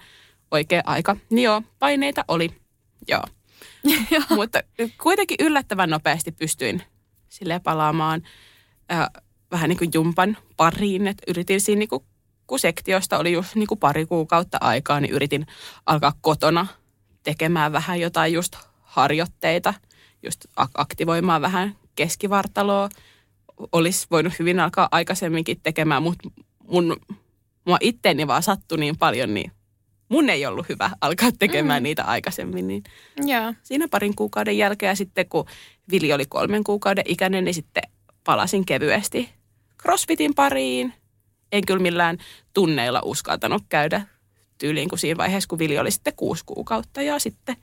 [0.50, 1.16] oikea aika.
[1.30, 2.50] Niin joo, paineita oli,
[3.08, 3.22] joo.
[4.36, 4.62] Mutta
[5.02, 6.82] kuitenkin yllättävän nopeasti pystyin
[7.28, 8.22] sille palaamaan
[8.92, 9.06] äh,
[9.50, 12.04] vähän niin kuin jumpan pariin, että yritin siinä niin kuin
[12.46, 15.46] kun sektiosta oli just niin kuin pari kuukautta aikaa, niin yritin
[15.86, 16.66] alkaa kotona
[17.22, 19.74] tekemään vähän jotain just harjoitteita,
[20.22, 20.44] just
[20.74, 22.88] aktivoimaan vähän keskivartaloa.
[23.72, 26.28] Olisi voinut hyvin alkaa aikaisemminkin tekemään, mutta
[26.68, 26.96] mun,
[27.66, 29.52] mua itteeni vaan sattui niin paljon, niin
[30.08, 31.84] mun ei ollut hyvä alkaa tekemään mm.
[31.84, 32.68] niitä aikaisemmin.
[32.68, 32.82] Niin
[33.28, 33.56] yeah.
[33.62, 35.46] Siinä parin kuukauden jälkeen ja sitten kun
[35.90, 37.82] Vili oli kolmen kuukauden ikäinen, niin sitten
[38.24, 39.28] palasin kevyesti
[39.82, 40.92] crossfitin pariin–
[41.52, 42.18] en kyllä millään
[42.52, 44.06] tunneilla uskaltanut käydä
[44.58, 47.02] tyyliin kuin siinä vaiheessa, kun Vili oli sitten kuusi kuukautta.
[47.02, 47.56] Ja sitten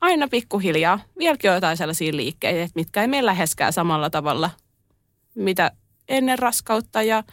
[0.00, 4.50] aina pikkuhiljaa vieläkin on jotain sellaisia liikkeitä, mitkä ei mene läheskään samalla tavalla,
[5.34, 5.70] mitä
[6.08, 7.02] ennen raskautta.
[7.02, 7.24] Ja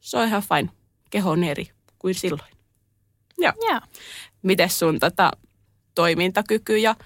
[0.00, 0.70] se on ihan fine.
[1.10, 2.50] Keho on eri kuin silloin.
[3.38, 3.52] Joo.
[3.68, 3.82] Yeah.
[4.42, 5.30] Miten sun tota,
[5.94, 6.96] toimintakyky ja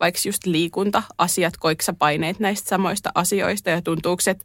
[0.00, 4.44] vaikka just liikunta-asiat, koiksa paineet näistä samoista asioista ja tuntuuko, että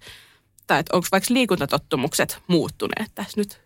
[0.67, 3.61] tai että onko vaikka liikuntatottumukset muuttuneet tässä nyt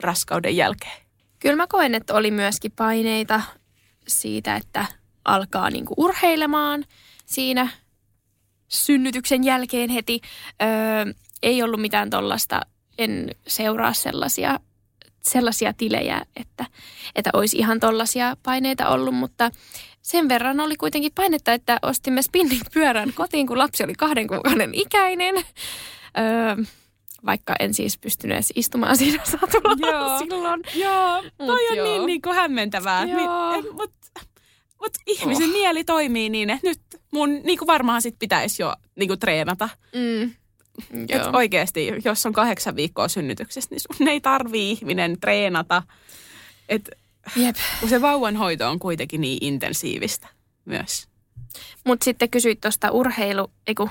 [0.00, 1.02] raskauden jälkeen?
[1.38, 3.42] Kyllä mä koen, että oli myöskin paineita
[4.08, 4.86] siitä, että
[5.28, 6.84] alkaa niinku urheilemaan
[7.26, 7.68] siinä
[8.68, 10.20] synnytyksen jälkeen heti.
[10.62, 11.12] Öö,
[11.42, 12.60] ei ollut mitään tollasta,
[12.98, 14.60] en seuraa sellaisia,
[15.22, 16.66] sellaisia tilejä, että,
[17.14, 19.50] että olisi ihan tollaisia paineita ollut, mutta
[20.02, 25.34] sen verran oli kuitenkin painetta, että ostimme spinning-pyörän kotiin, kun lapsi oli kahden kuukauden ikäinen.
[25.36, 26.64] Öö,
[27.26, 30.62] vaikka en siis pystynyt edes istumaan siinä satulalla joo, silloin.
[30.74, 31.86] Joo, toi on joo.
[31.86, 33.06] niin, niin kuin hämmentävää.
[33.06, 33.92] Mutta mut,
[34.80, 35.52] mut ihmisen oh.
[35.52, 39.68] mieli toimii niin, että nyt mun niin kuin varmaan sit pitäisi jo niin kuin treenata.
[39.94, 40.30] Mm.
[41.08, 45.82] Et oikeasti, jos on kahdeksan viikkoa synnytyksestä, niin sun ei tarvii ihminen treenata.
[46.68, 46.90] Et,
[47.36, 47.56] Jep.
[47.80, 50.28] Kun se vauvanhoito on kuitenkin niin intensiivistä
[50.64, 51.08] myös.
[51.84, 53.90] Mutta sitten kysyit tuosta urheilu, eiku,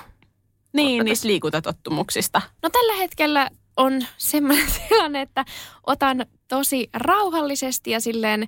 [0.73, 2.41] niin, niistä liikuntatottumuksista.
[2.63, 5.45] No tällä hetkellä on semmoinen tilanne, että
[5.87, 8.47] otan tosi rauhallisesti ja silleen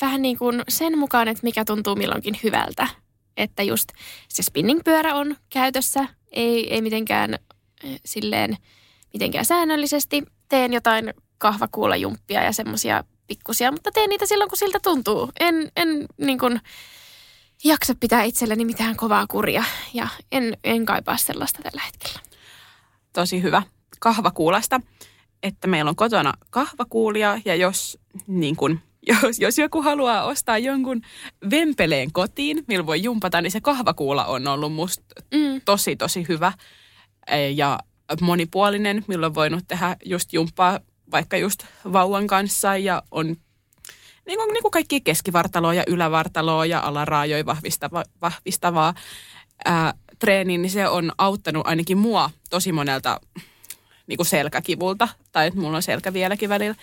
[0.00, 2.88] vähän niin kuin sen mukaan, että mikä tuntuu milloinkin hyvältä.
[3.36, 3.88] Että just
[4.28, 7.34] se spinningpyörä on käytössä, ei, ei mitenkään
[7.84, 8.56] eh, silleen
[9.12, 10.22] mitenkään säännöllisesti.
[10.48, 15.30] Teen jotain kahvakuulajumppia ja semmoisia pikkusia, mutta teen niitä silloin, kun siltä tuntuu.
[15.40, 16.60] En, en niin kuin,
[17.64, 19.64] jaksa pitää itselleni mitään kovaa kuria
[19.94, 22.20] ja en, en kaipaa sellaista tällä hetkellä.
[23.12, 23.62] Tosi hyvä.
[24.00, 24.80] Kahvakuulasta,
[25.42, 31.02] että meillä on kotona kahvakuulia ja jos, niin kun, jos, jos joku haluaa ostaa jonkun
[31.50, 35.04] vempeleen kotiin, millä voi jumpata, niin se kahvakuula on ollut musta
[35.34, 35.60] mm.
[35.64, 36.52] tosi tosi hyvä
[37.54, 37.78] ja
[38.20, 40.80] monipuolinen, milloin on voinut tehdä just jumppaa
[41.10, 43.26] vaikka just vauvan kanssa ja on
[44.26, 48.94] niin kuin, niin kuin kaikki keskivartaloa ja ylävartaloa ja alaraajoja vahvistava, vahvistavaa
[49.64, 53.20] ää, treeniä, niin se on auttanut ainakin mua tosi monelta
[54.06, 55.08] niin kuin selkäkivulta.
[55.32, 56.74] Tai että mulla on selkä vieläkin välillä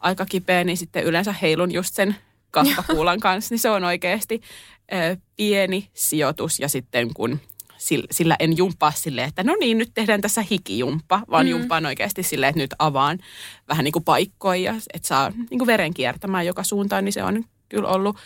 [0.00, 2.16] aika kipeä, niin sitten yleensä heilun just sen
[2.50, 3.52] kahvakuulan kanssa.
[3.52, 4.40] Niin se on oikeasti
[4.90, 7.40] ää, pieni sijoitus ja sitten kun
[8.10, 11.50] sillä en jumppaa silleen, että no niin, nyt tehdään tässä hikijumppa, vaan mm.
[11.50, 13.18] jumppaan oikeasti silleen, että nyt avaan
[13.68, 17.44] vähän niin kuin paikkoja, että saa niin kuin veren kiertämään joka suuntaan, niin se on
[17.68, 18.16] kyllä ollut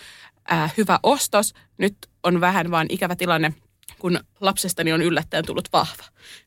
[0.53, 1.55] äh, hyvä ostos.
[1.79, 3.55] Nyt on vähän vaan ikävä tilanne,
[3.99, 6.05] kun lapsestani on yllättäen tullut vahva,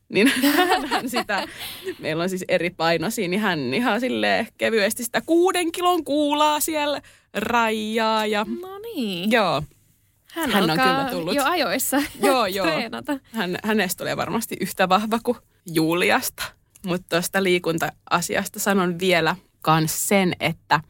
[0.08, 0.32] niin
[0.90, 1.48] hän sitä,
[1.98, 7.02] meillä on siis eri painoisia, niin hän ihan sille kevyesti sitä kuuden kilon kuulaa siellä
[7.34, 8.26] rajaa.
[8.26, 9.30] Ja, no niin.
[9.30, 9.62] Joo.
[10.32, 11.34] Hän, Hän on kyllä tullut.
[11.34, 12.66] jo ajoissa Joo, joo.
[12.66, 13.18] treenata.
[13.32, 15.38] Hän, hänestä tulee varmasti yhtä vahva kuin
[15.72, 16.42] Juliasta.
[16.86, 20.80] Mutta tuosta liikunta-asiasta sanon vielä kans sen, että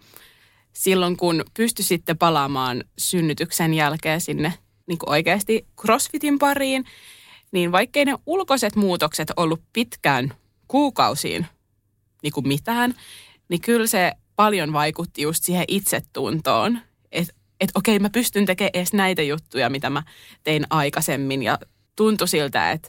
[0.72, 4.52] silloin kun pysty sitten palaamaan synnytyksen jälkeen sinne
[4.86, 6.84] niin oikeasti CrossFitin pariin,
[7.52, 10.34] niin vaikkei ne ulkoiset muutokset ollut pitkään
[10.68, 11.46] kuukausiin
[12.22, 12.94] niin kuin mitään,
[13.48, 16.78] niin kyllä se paljon vaikutti just siihen itsetuntoon.
[17.12, 20.02] Että et okei, mä pystyn tekemään edes näitä juttuja, mitä mä
[20.44, 21.42] tein aikaisemmin.
[21.42, 21.58] Ja
[21.96, 22.88] tuntui siltä, että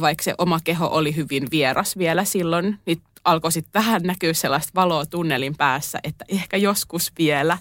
[0.00, 4.72] vaikka se oma keho oli hyvin vieras vielä silloin, niin alkoi sitten vähän näkyä sellaista
[4.74, 7.58] valoa tunnelin päässä, että ehkä joskus vielä.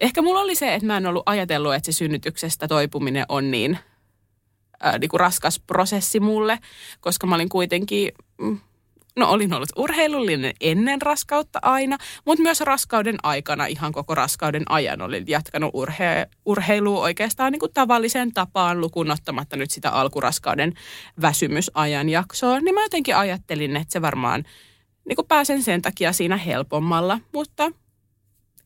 [0.00, 3.78] Ehkä mulla oli se, että mä en ollut ajatellut, että se synnytyksestä toipuminen on niin,
[4.80, 6.58] ää, niin kuin raskas prosessi mulle,
[7.00, 8.58] koska mä olin kuitenkin, mm,
[9.16, 15.02] no olin ollut urheilullinen ennen raskautta aina, mutta myös raskauden aikana ihan koko raskauden ajan
[15.02, 20.72] olin jatkanut urhe- urheilua oikeastaan niin kuin tavalliseen tapaan lukuun ottamatta nyt sitä alkuraskauden
[21.20, 22.60] väsymysajan jaksoa.
[22.60, 24.44] Niin mä jotenkin ajattelin, että se varmaan
[25.08, 27.70] niin kuin pääsen sen takia siinä helpommalla, mutta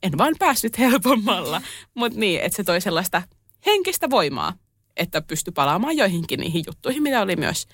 [0.02, 1.62] en vaan päässyt helpommalla.
[1.94, 3.22] Mutta niin, että se toi sellaista
[3.66, 4.52] henkistä voimaa,
[4.96, 7.66] että pysty palaamaan joihinkin niihin juttuihin, mitä oli myös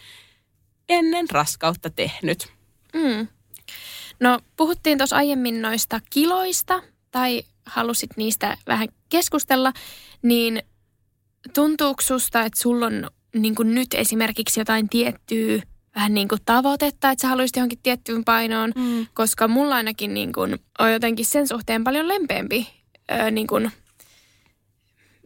[0.88, 2.52] ennen raskautta tehnyt.
[2.94, 3.28] Mm.
[4.20, 9.72] No puhuttiin tuossa aiemmin noista kiloista tai halusit niistä vähän keskustella,
[10.22, 10.62] niin
[11.54, 15.62] tuntuuko susta, että sulla on niin nyt esimerkiksi jotain tiettyä
[15.94, 19.06] vähän niin kuin tavoitetta, että sä haluaisit johonkin tiettyyn painoon, Mm.
[19.14, 22.68] koska mulla ainakin niin kuin on jotenkin sen suhteen paljon lempeämpi,
[23.12, 23.70] öö, niin kuin,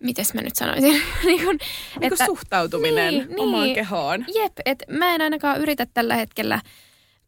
[0.01, 1.59] mites mä nyt sanoisin, niin kuin,
[2.01, 3.41] Niin kuin suhtautuminen Niin, niin.
[3.41, 4.25] omaan kehoon.
[4.35, 6.61] Jep, että mä en ainakaan yritä tällä hetkellä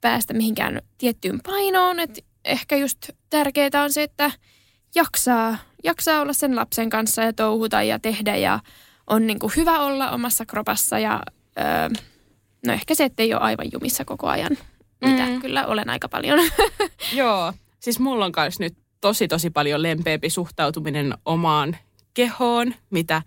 [0.00, 2.00] päästä mihinkään tiettyyn painoon.
[2.00, 2.98] Et ehkä just
[3.30, 4.30] tärkeää on se, että
[4.94, 8.58] jaksaa, jaksaa olla sen lapsen kanssa ja touhuta ja tehdä ja
[9.06, 11.20] on niinku hyvä olla omassa kropassa ja
[11.58, 11.88] öö,
[12.66, 14.56] no ehkä se, että ei ole aivan jumissa koko ajan,
[15.04, 15.40] mitä Mm.
[15.40, 16.38] kyllä olen aika paljon.
[17.12, 21.76] Joo, siis mulla on myös nyt tosi tosi paljon lempeämpi suhtautuminen omaan
[22.14, 23.22] kehoon, mitä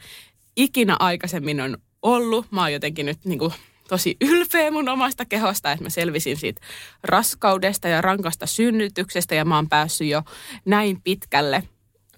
[0.55, 2.51] ikinä aikaisemmin on ollut.
[2.51, 3.53] Mä oon jotenkin nyt niin kuin
[3.87, 6.61] tosi ylpeä mun omasta kehosta, että mä selvisin siitä
[7.03, 10.21] raskaudesta ja rankasta synnytyksestä ja mä oon päässyt jo
[10.65, 11.63] näin pitkälle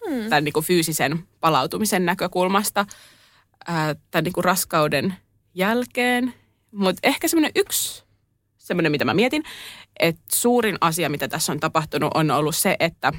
[0.09, 0.29] Mm.
[0.29, 2.85] tämän niin kuin fyysisen palautumisen näkökulmasta
[3.67, 5.15] ää, tämän niin kuin raskauden
[5.53, 6.33] jälkeen.
[6.71, 8.03] Mutta ehkä semmoinen yksi,
[8.57, 9.43] semmoinen mitä mä mietin,
[9.99, 13.13] että suurin asia, mitä tässä on tapahtunut, on ollut se, että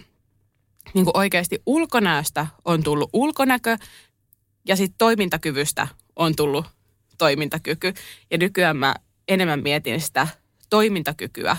[0.95, 3.77] niin kuin oikeasti ulkonäöstä on tullut ulkonäkö
[4.69, 6.67] ja sitten toimintakyvystä on tullut
[7.19, 7.95] toimintakyky.
[8.31, 8.95] Ja nykyään mä
[9.29, 10.29] enemmän mietin sitä
[10.71, 11.57] toimintakykyä,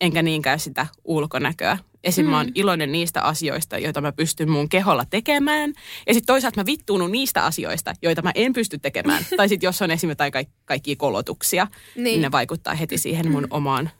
[0.00, 1.78] enkä niinkään sitä ulkonäköä.
[2.04, 2.24] Esim.
[2.26, 2.30] Mm.
[2.30, 2.52] mä oon Mm.
[2.54, 5.72] iloinen niistä asioista, joita mä pystyn mun keholla tekemään.
[6.06, 9.26] Ja sitten toisaalta mä vittuunut niistä asioista, joita mä en pysty tekemään.
[9.36, 12.04] tai sitten jos on esimerkiksi tai kaikki, kaikkia kolotuksia, niin.
[12.04, 13.90] niin ne vaikuttaa heti siihen mun omaan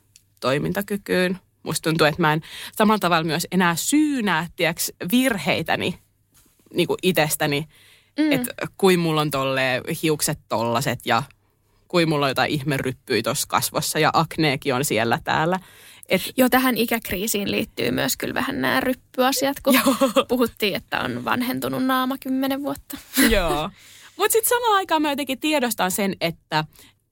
[0.41, 1.39] toimintakykyyn.
[1.62, 2.40] Musta tuntuu, että mä en
[2.76, 5.98] samalla tavalla myös enää syynää, tiedäks, virheitäni
[6.74, 7.68] niin kuin itsestäni.
[8.18, 8.32] Mm.
[8.32, 11.22] Että kuin mulla on tolle hiukset tollaset ja
[11.88, 15.61] kuin mulla on jotain ihmeryppyä tuossa kasvossa ja akneekin on siellä täällä.
[16.09, 19.96] Et, Jo tähän ikäkriisiin liittyy myös kyllä vähän nämä ryppyasiat, kun joo,
[20.28, 22.98] puhuttiin, että on vanhentunut naama kymmenen vuotta.
[23.30, 23.70] joo.
[24.16, 26.64] Mutta sitten samaan aikaan mä jotenkin tiedostan sen, että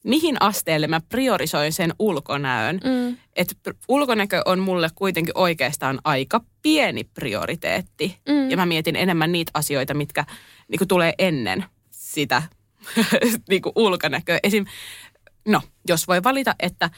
[0.07, 2.81] mihin asteelle mä priorisoin sen ulkonäön.
[2.85, 3.17] Mm.
[3.37, 3.55] Että
[3.89, 8.19] ulkonäkö on mulle kuitenkin oikeastaan aika pieni prioriteetti.
[8.29, 8.51] Mm.
[8.51, 10.25] Ja mä mietin enemmän niitä asioita, mitkä
[10.69, 12.43] niin tulee ennen sitä
[13.49, 14.39] niin ulkonäköä.
[14.43, 14.67] Esim.
[15.49, 16.91] No, jos voi valita, että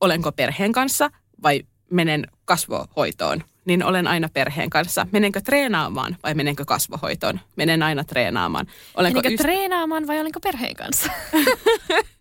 [0.00, 1.10] olenko perheen kanssa
[1.42, 5.06] vai menen kasvohoitoon, niin olen aina perheen kanssa.
[5.12, 7.40] Menenkö treenaamaan vai menenkö kasvohoitoon?
[7.56, 8.66] Menen aina treenaamaan.
[8.94, 11.12] Olenko Menikö yst- treenaamaan vai olenko perheen kanssa?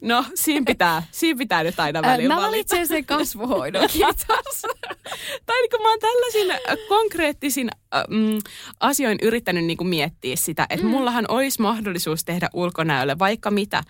[0.00, 2.50] No, siinä pitää, siinä pitää nyt aina välillä Mä valita.
[2.50, 4.62] valitsen sen kasvuhoidon, kiitos.
[5.46, 6.58] tai niin kuin mä oon tällaisin äh,
[6.88, 8.38] konkreettisin äh, mm,
[8.80, 10.90] asioin yrittänyt niin kuin miettiä sitä, että mm.
[10.90, 13.84] mullahan olisi mahdollisuus tehdä ulkonäölle vaikka mitä.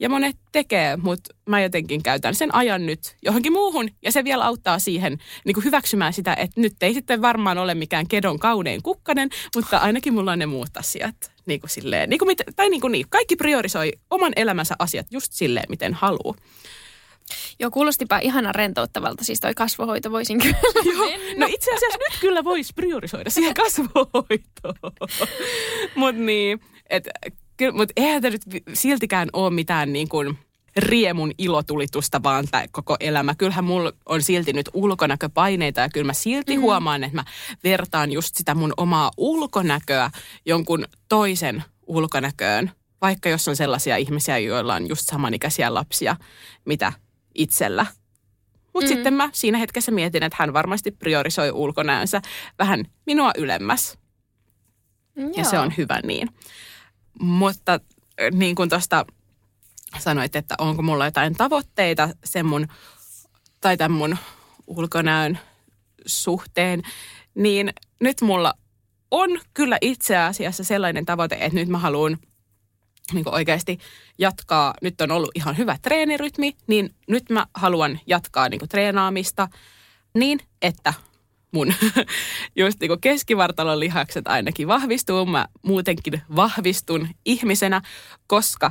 [0.00, 3.88] Ja monet tekee, mutta mä jotenkin käytän sen ajan nyt johonkin muuhun.
[4.02, 7.74] Ja se vielä auttaa siihen niin kuin hyväksymään sitä, että nyt ei sitten varmaan ole
[7.74, 11.32] mikään kedon kaunein kukkanen, mutta ainakin mulla on ne muut asiat.
[11.46, 15.06] Niin kuin silleen, niin kuin mit, tai niin kuin niin, kaikki priorisoi oman elämänsä asiat
[15.10, 16.34] just silleen, miten haluaa.
[17.60, 20.56] Joo, kuulostipa ihana rentouttavalta, siis toi kasvohoito voisin kyllä
[20.92, 24.92] Joo, no itse asiassa nyt kyllä voisi priorisoida siihen kasvohoitoon.
[25.94, 27.08] Mutta niin, et,
[27.56, 28.42] kyllä, mut eihän tämä nyt
[28.72, 30.38] siltikään ole mitään niin kuin
[30.76, 33.34] riemun ilotulitusta vaan tämä koko elämä.
[33.34, 36.62] Kyllähän mulla on silti nyt ulkonäköpaineita ja kyllä mä silti mm.
[36.62, 37.24] huomaan, että mä
[37.64, 40.10] vertaan just sitä mun omaa ulkonäköä
[40.46, 42.70] jonkun toisen ulkonäköön.
[43.00, 46.16] Vaikka jos on sellaisia ihmisiä, joilla on just samanikäisiä lapsia,
[46.64, 46.92] mitä
[47.34, 47.86] itsellä.
[48.74, 48.94] Mutta mm.
[48.94, 52.22] sitten mä siinä hetkessä mietin, että hän varmasti priorisoi ulkonäönsä
[52.58, 53.98] vähän minua ylemmäs.
[55.16, 55.30] Joo.
[55.36, 56.28] Ja se on hyvä niin.
[57.20, 57.80] Mutta
[58.32, 59.06] niin kuin tuosta
[59.98, 62.68] sanoit, että onko mulla jotain tavoitteita sen mun,
[63.60, 64.16] tai tämän mun
[64.66, 65.38] ulkonäön
[66.06, 66.82] suhteen,
[67.34, 68.54] niin nyt mulla
[69.10, 72.18] on kyllä itse asiassa sellainen tavoite, että nyt mä haluan
[73.12, 73.78] niin oikeasti
[74.18, 79.48] jatkaa, nyt on ollut ihan hyvä treenirytmi, niin nyt mä haluan jatkaa niin treenaamista
[80.14, 80.94] niin, että
[81.54, 81.74] mun
[82.56, 85.26] just niin keskivartalon lihakset ainakin vahvistuu.
[85.26, 87.82] Mä muutenkin vahvistun ihmisenä,
[88.26, 88.70] koska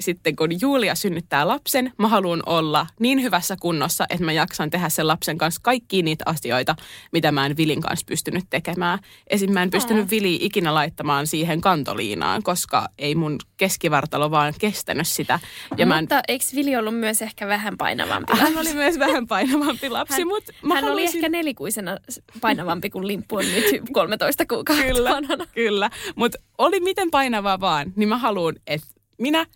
[0.00, 4.88] sitten kun Julia synnyttää lapsen, mä haluan olla niin hyvässä kunnossa, että mä jaksan tehdä
[4.88, 6.76] sen lapsen kanssa kaikki niitä asioita,
[7.12, 8.98] mitä mä en Vilin kanssa pystynyt tekemään.
[9.26, 9.52] Esim.
[9.52, 15.40] mä en pystynyt Vili ikinä laittamaan siihen kantoliinaan, koska ei mun keskivartalo vaan kestänyt sitä.
[15.76, 16.24] Ja mutta en...
[16.28, 18.44] eikö Vili ollut myös ehkä vähän painavampi lapsi?
[18.44, 20.92] Hän oli myös vähän painavampi lapsi, hän, mutta Hän haluaisin...
[20.92, 21.98] oli ehkä nelikuisena
[22.40, 25.22] painavampi kuin limppu on nyt 13 kuukautta Kyllä,
[25.54, 25.90] kyllä.
[26.16, 28.86] mutta oli miten painavaa vaan, niin mä haluan, että
[29.18, 29.46] minä–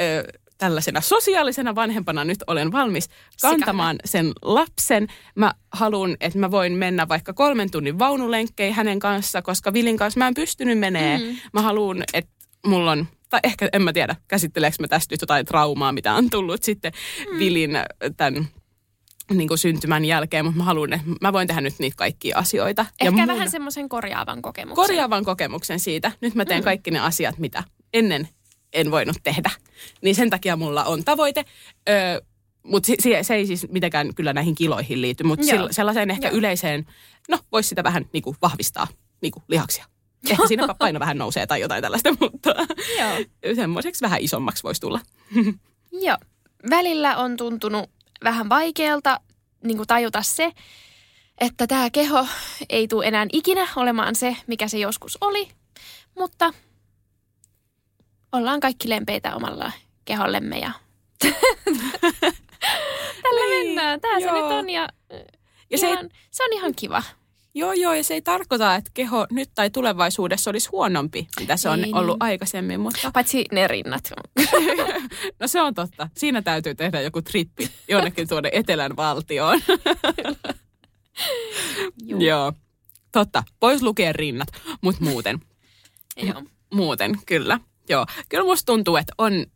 [0.00, 0.24] ö,
[0.58, 3.08] tällaisena sosiaalisena vanhempana nyt olen valmis
[3.42, 4.10] kantamaan Sikana.
[4.10, 5.06] sen lapsen.
[5.34, 10.18] Mä haluan, että mä voin mennä vaikka kolmen tunnin vaunulenkkeihin hänen kanssa, koska Vilin kanssa
[10.18, 11.18] mä en pystynyt menee.
[11.18, 11.36] Mm.
[11.52, 12.30] Mä haluan, että
[12.66, 16.30] mulla on, tai ehkä en mä tiedä, käsitteleekö mä tästä nyt jotain traumaa, mitä on
[16.30, 16.92] tullut sitten
[17.32, 17.38] mm.
[17.38, 17.70] Vilin
[18.16, 18.48] tämän
[19.34, 22.82] niin kuin syntymän jälkeen, mutta mä haluan, että mä voin tehdä nyt niitä kaikkia asioita.
[22.82, 23.26] Ehkä ja mun...
[23.26, 24.86] vähän semmoisen korjaavan kokemuksen.
[24.86, 26.12] Korjaavan kokemuksen siitä.
[26.20, 26.64] Nyt mä teen mm.
[26.64, 28.28] kaikki ne asiat, mitä ennen
[28.72, 29.50] en voinut tehdä.
[30.02, 31.44] Niin sen takia mulla on tavoite.
[31.88, 32.20] Öö,
[32.62, 36.36] mutta se, se ei siis mitenkään kyllä näihin kiloihin liity, mutta sellaiseen ehkä Joo.
[36.36, 36.86] yleiseen,
[37.28, 38.86] no voisi sitä vähän niin kuin vahvistaa
[39.22, 39.84] niin kuin lihaksia.
[40.30, 42.54] Ehkä siinä paino vähän nousee tai jotain tällaista, mutta
[42.98, 43.54] Joo.
[43.54, 45.00] semmoiseksi vähän isommaksi voisi tulla.
[46.06, 46.16] Joo.
[46.70, 47.90] Välillä on tuntunut
[48.24, 49.20] vähän vaikealta
[49.64, 50.52] niin tajuta se,
[51.40, 52.26] että tämä keho
[52.68, 55.48] ei tule enää ikinä olemaan se, mikä se joskus oli,
[56.18, 56.54] mutta
[58.32, 59.72] ollaan kaikki lempeitä omalla
[60.04, 60.72] kehollemme ja
[63.22, 64.00] tällä niin, mennään.
[64.02, 64.20] Joo.
[64.20, 65.18] se nyt on ja, ja
[65.78, 67.02] ihan, se, ei, se on ihan kiva.
[67.54, 71.68] Joo, joo, ja se ei tarkoita, että keho nyt tai tulevaisuudessa olisi huonompi, mitä se
[71.68, 72.80] on niin, ollut aikaisemmin.
[72.80, 73.10] Mutta...
[73.14, 74.12] Paitsi ne rinnat.
[75.40, 76.08] no se on totta.
[76.16, 79.60] Siinä täytyy tehdä joku trippi jonnekin tuonne etelän valtioon.
[82.18, 82.52] joo.
[83.12, 84.48] Totta, pois lukea rinnat,
[84.80, 85.40] mutta muuten.
[86.16, 86.42] joo.
[86.74, 87.60] Muuten, kyllä.
[87.88, 89.46] Joo, kyllä musta tuntuu, että on,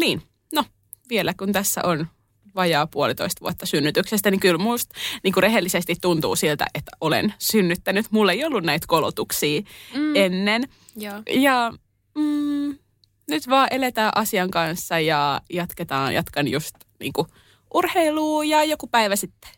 [0.00, 0.22] niin,
[0.54, 0.64] no
[1.10, 2.06] vielä kun tässä on
[2.54, 8.06] vajaa puolitoista vuotta synnytyksestä, niin kyllä musta niin kuin rehellisesti tuntuu siltä, että olen synnyttänyt.
[8.10, 9.60] Mulla ei ollut näitä kolotuksia
[9.94, 10.16] mm.
[10.16, 10.64] ennen.
[10.96, 11.22] Joo.
[11.30, 11.72] Ja
[12.14, 12.78] mm,
[13.30, 17.26] nyt vaan eletään asian kanssa ja jatketaan, jatkan just niin kuin
[17.74, 19.50] urheilua ja joku päivä sitten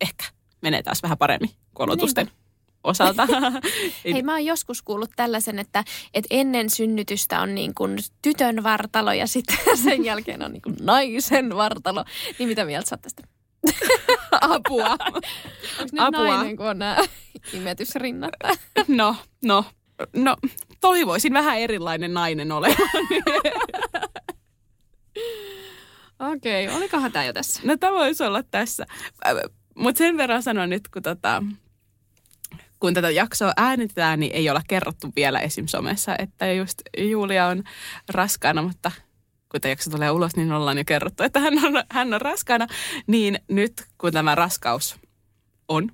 [0.00, 0.24] ehkä
[0.62, 2.26] menee taas vähän paremmin kolotusten.
[2.26, 2.45] Niin
[2.86, 3.26] osalta.
[4.12, 5.84] Hei, mä oon joskus kuullut tällaisen, että,
[6.14, 10.76] että ennen synnytystä on niin kuin tytön vartalo ja sitten sen jälkeen on niin kuin
[10.80, 12.04] naisen vartalo.
[12.38, 13.22] Niin mitä mieltä sä tästä?
[14.40, 14.90] Apua.
[14.90, 16.28] Onko Apua.
[16.28, 16.96] nainen, kun on nämä
[17.52, 18.34] imetysrinnat?
[18.88, 19.64] no, no,
[20.16, 20.36] no,
[20.80, 22.76] toivoisin vähän erilainen nainen olevan.
[26.18, 27.60] Okei, okay, olikohan tämä jo tässä?
[27.64, 28.86] No tämä voisi olla tässä.
[29.74, 31.42] Mutta sen verran sanon nyt, kun tota,
[32.80, 35.66] kun tätä jaksoa äänitetään, niin ei olla kerrottu vielä esim.
[35.66, 37.62] somessa, että just Julia on
[38.08, 38.92] raskaana, mutta
[39.48, 42.66] kun tämä jakso tulee ulos, niin ollaan jo kerrottu, että hän on, hän on raskaana.
[43.06, 44.96] Niin nyt, kun tämä raskaus
[45.68, 45.90] on,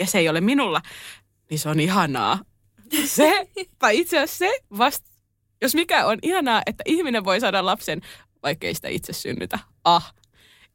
[0.00, 0.82] ja se ei ole minulla,
[1.50, 2.38] niin se on ihanaa.
[3.04, 5.10] Se, tai itse asiassa se vasta,
[5.62, 8.00] jos mikä on ihanaa, että ihminen voi saada lapsen,
[8.42, 9.58] vaikka ei sitä itse synnytä.
[9.84, 10.14] Ah,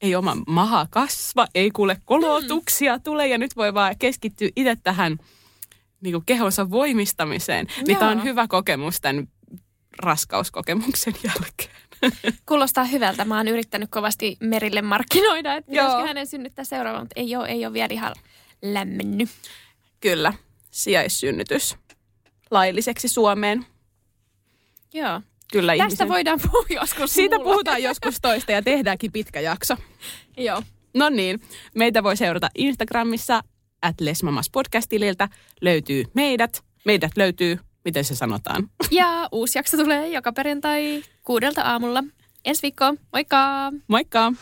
[0.02, 3.04] ei oma maha kasva, ei kuule kolotuksia mm.
[3.04, 5.18] tule ja nyt voi vaan keskittyä itse tähän
[6.02, 7.68] niin kuin kehonsa voimistamiseen.
[7.88, 9.28] Mitä niin on hyvä kokemus tämän
[10.00, 11.82] raskauskokemuksen jälkeen.
[12.48, 13.26] Kuulostaa hyvältä.
[13.26, 17.66] Mä oon yrittänyt kovasti Merille markkinoida, että pitäisikö hänen synnyttää seuraava, mutta ei ole, ei
[17.66, 18.16] ole vielä ihan
[18.62, 19.30] lämmennyt.
[20.00, 20.34] Kyllä,
[20.72, 21.76] sijaissynnytys
[22.52, 23.66] lailliseksi Suomeen.
[24.94, 25.22] Joo
[25.52, 26.10] kyllä Tästä ihmisen...
[26.10, 27.50] voidaan puhua joskus Siitä mulla.
[27.52, 29.76] puhutaan joskus toista ja tehdäänkin pitkä jakso.
[30.38, 30.64] Joo.
[30.94, 31.42] No niin,
[31.76, 33.42] meitä voi seurata Instagramissa
[33.82, 35.30] at Lesmamas podcast-tililtä.
[35.62, 36.64] Löytyy meidät.
[36.86, 38.70] Meidät löytyy, miten se sanotaan?
[38.92, 42.04] Ja uusi jakso tulee joka perjantai kuudelta aamulla.
[42.46, 42.98] ensi viikkoon.
[43.14, 43.72] Moikka!
[43.88, 44.34] Moikka!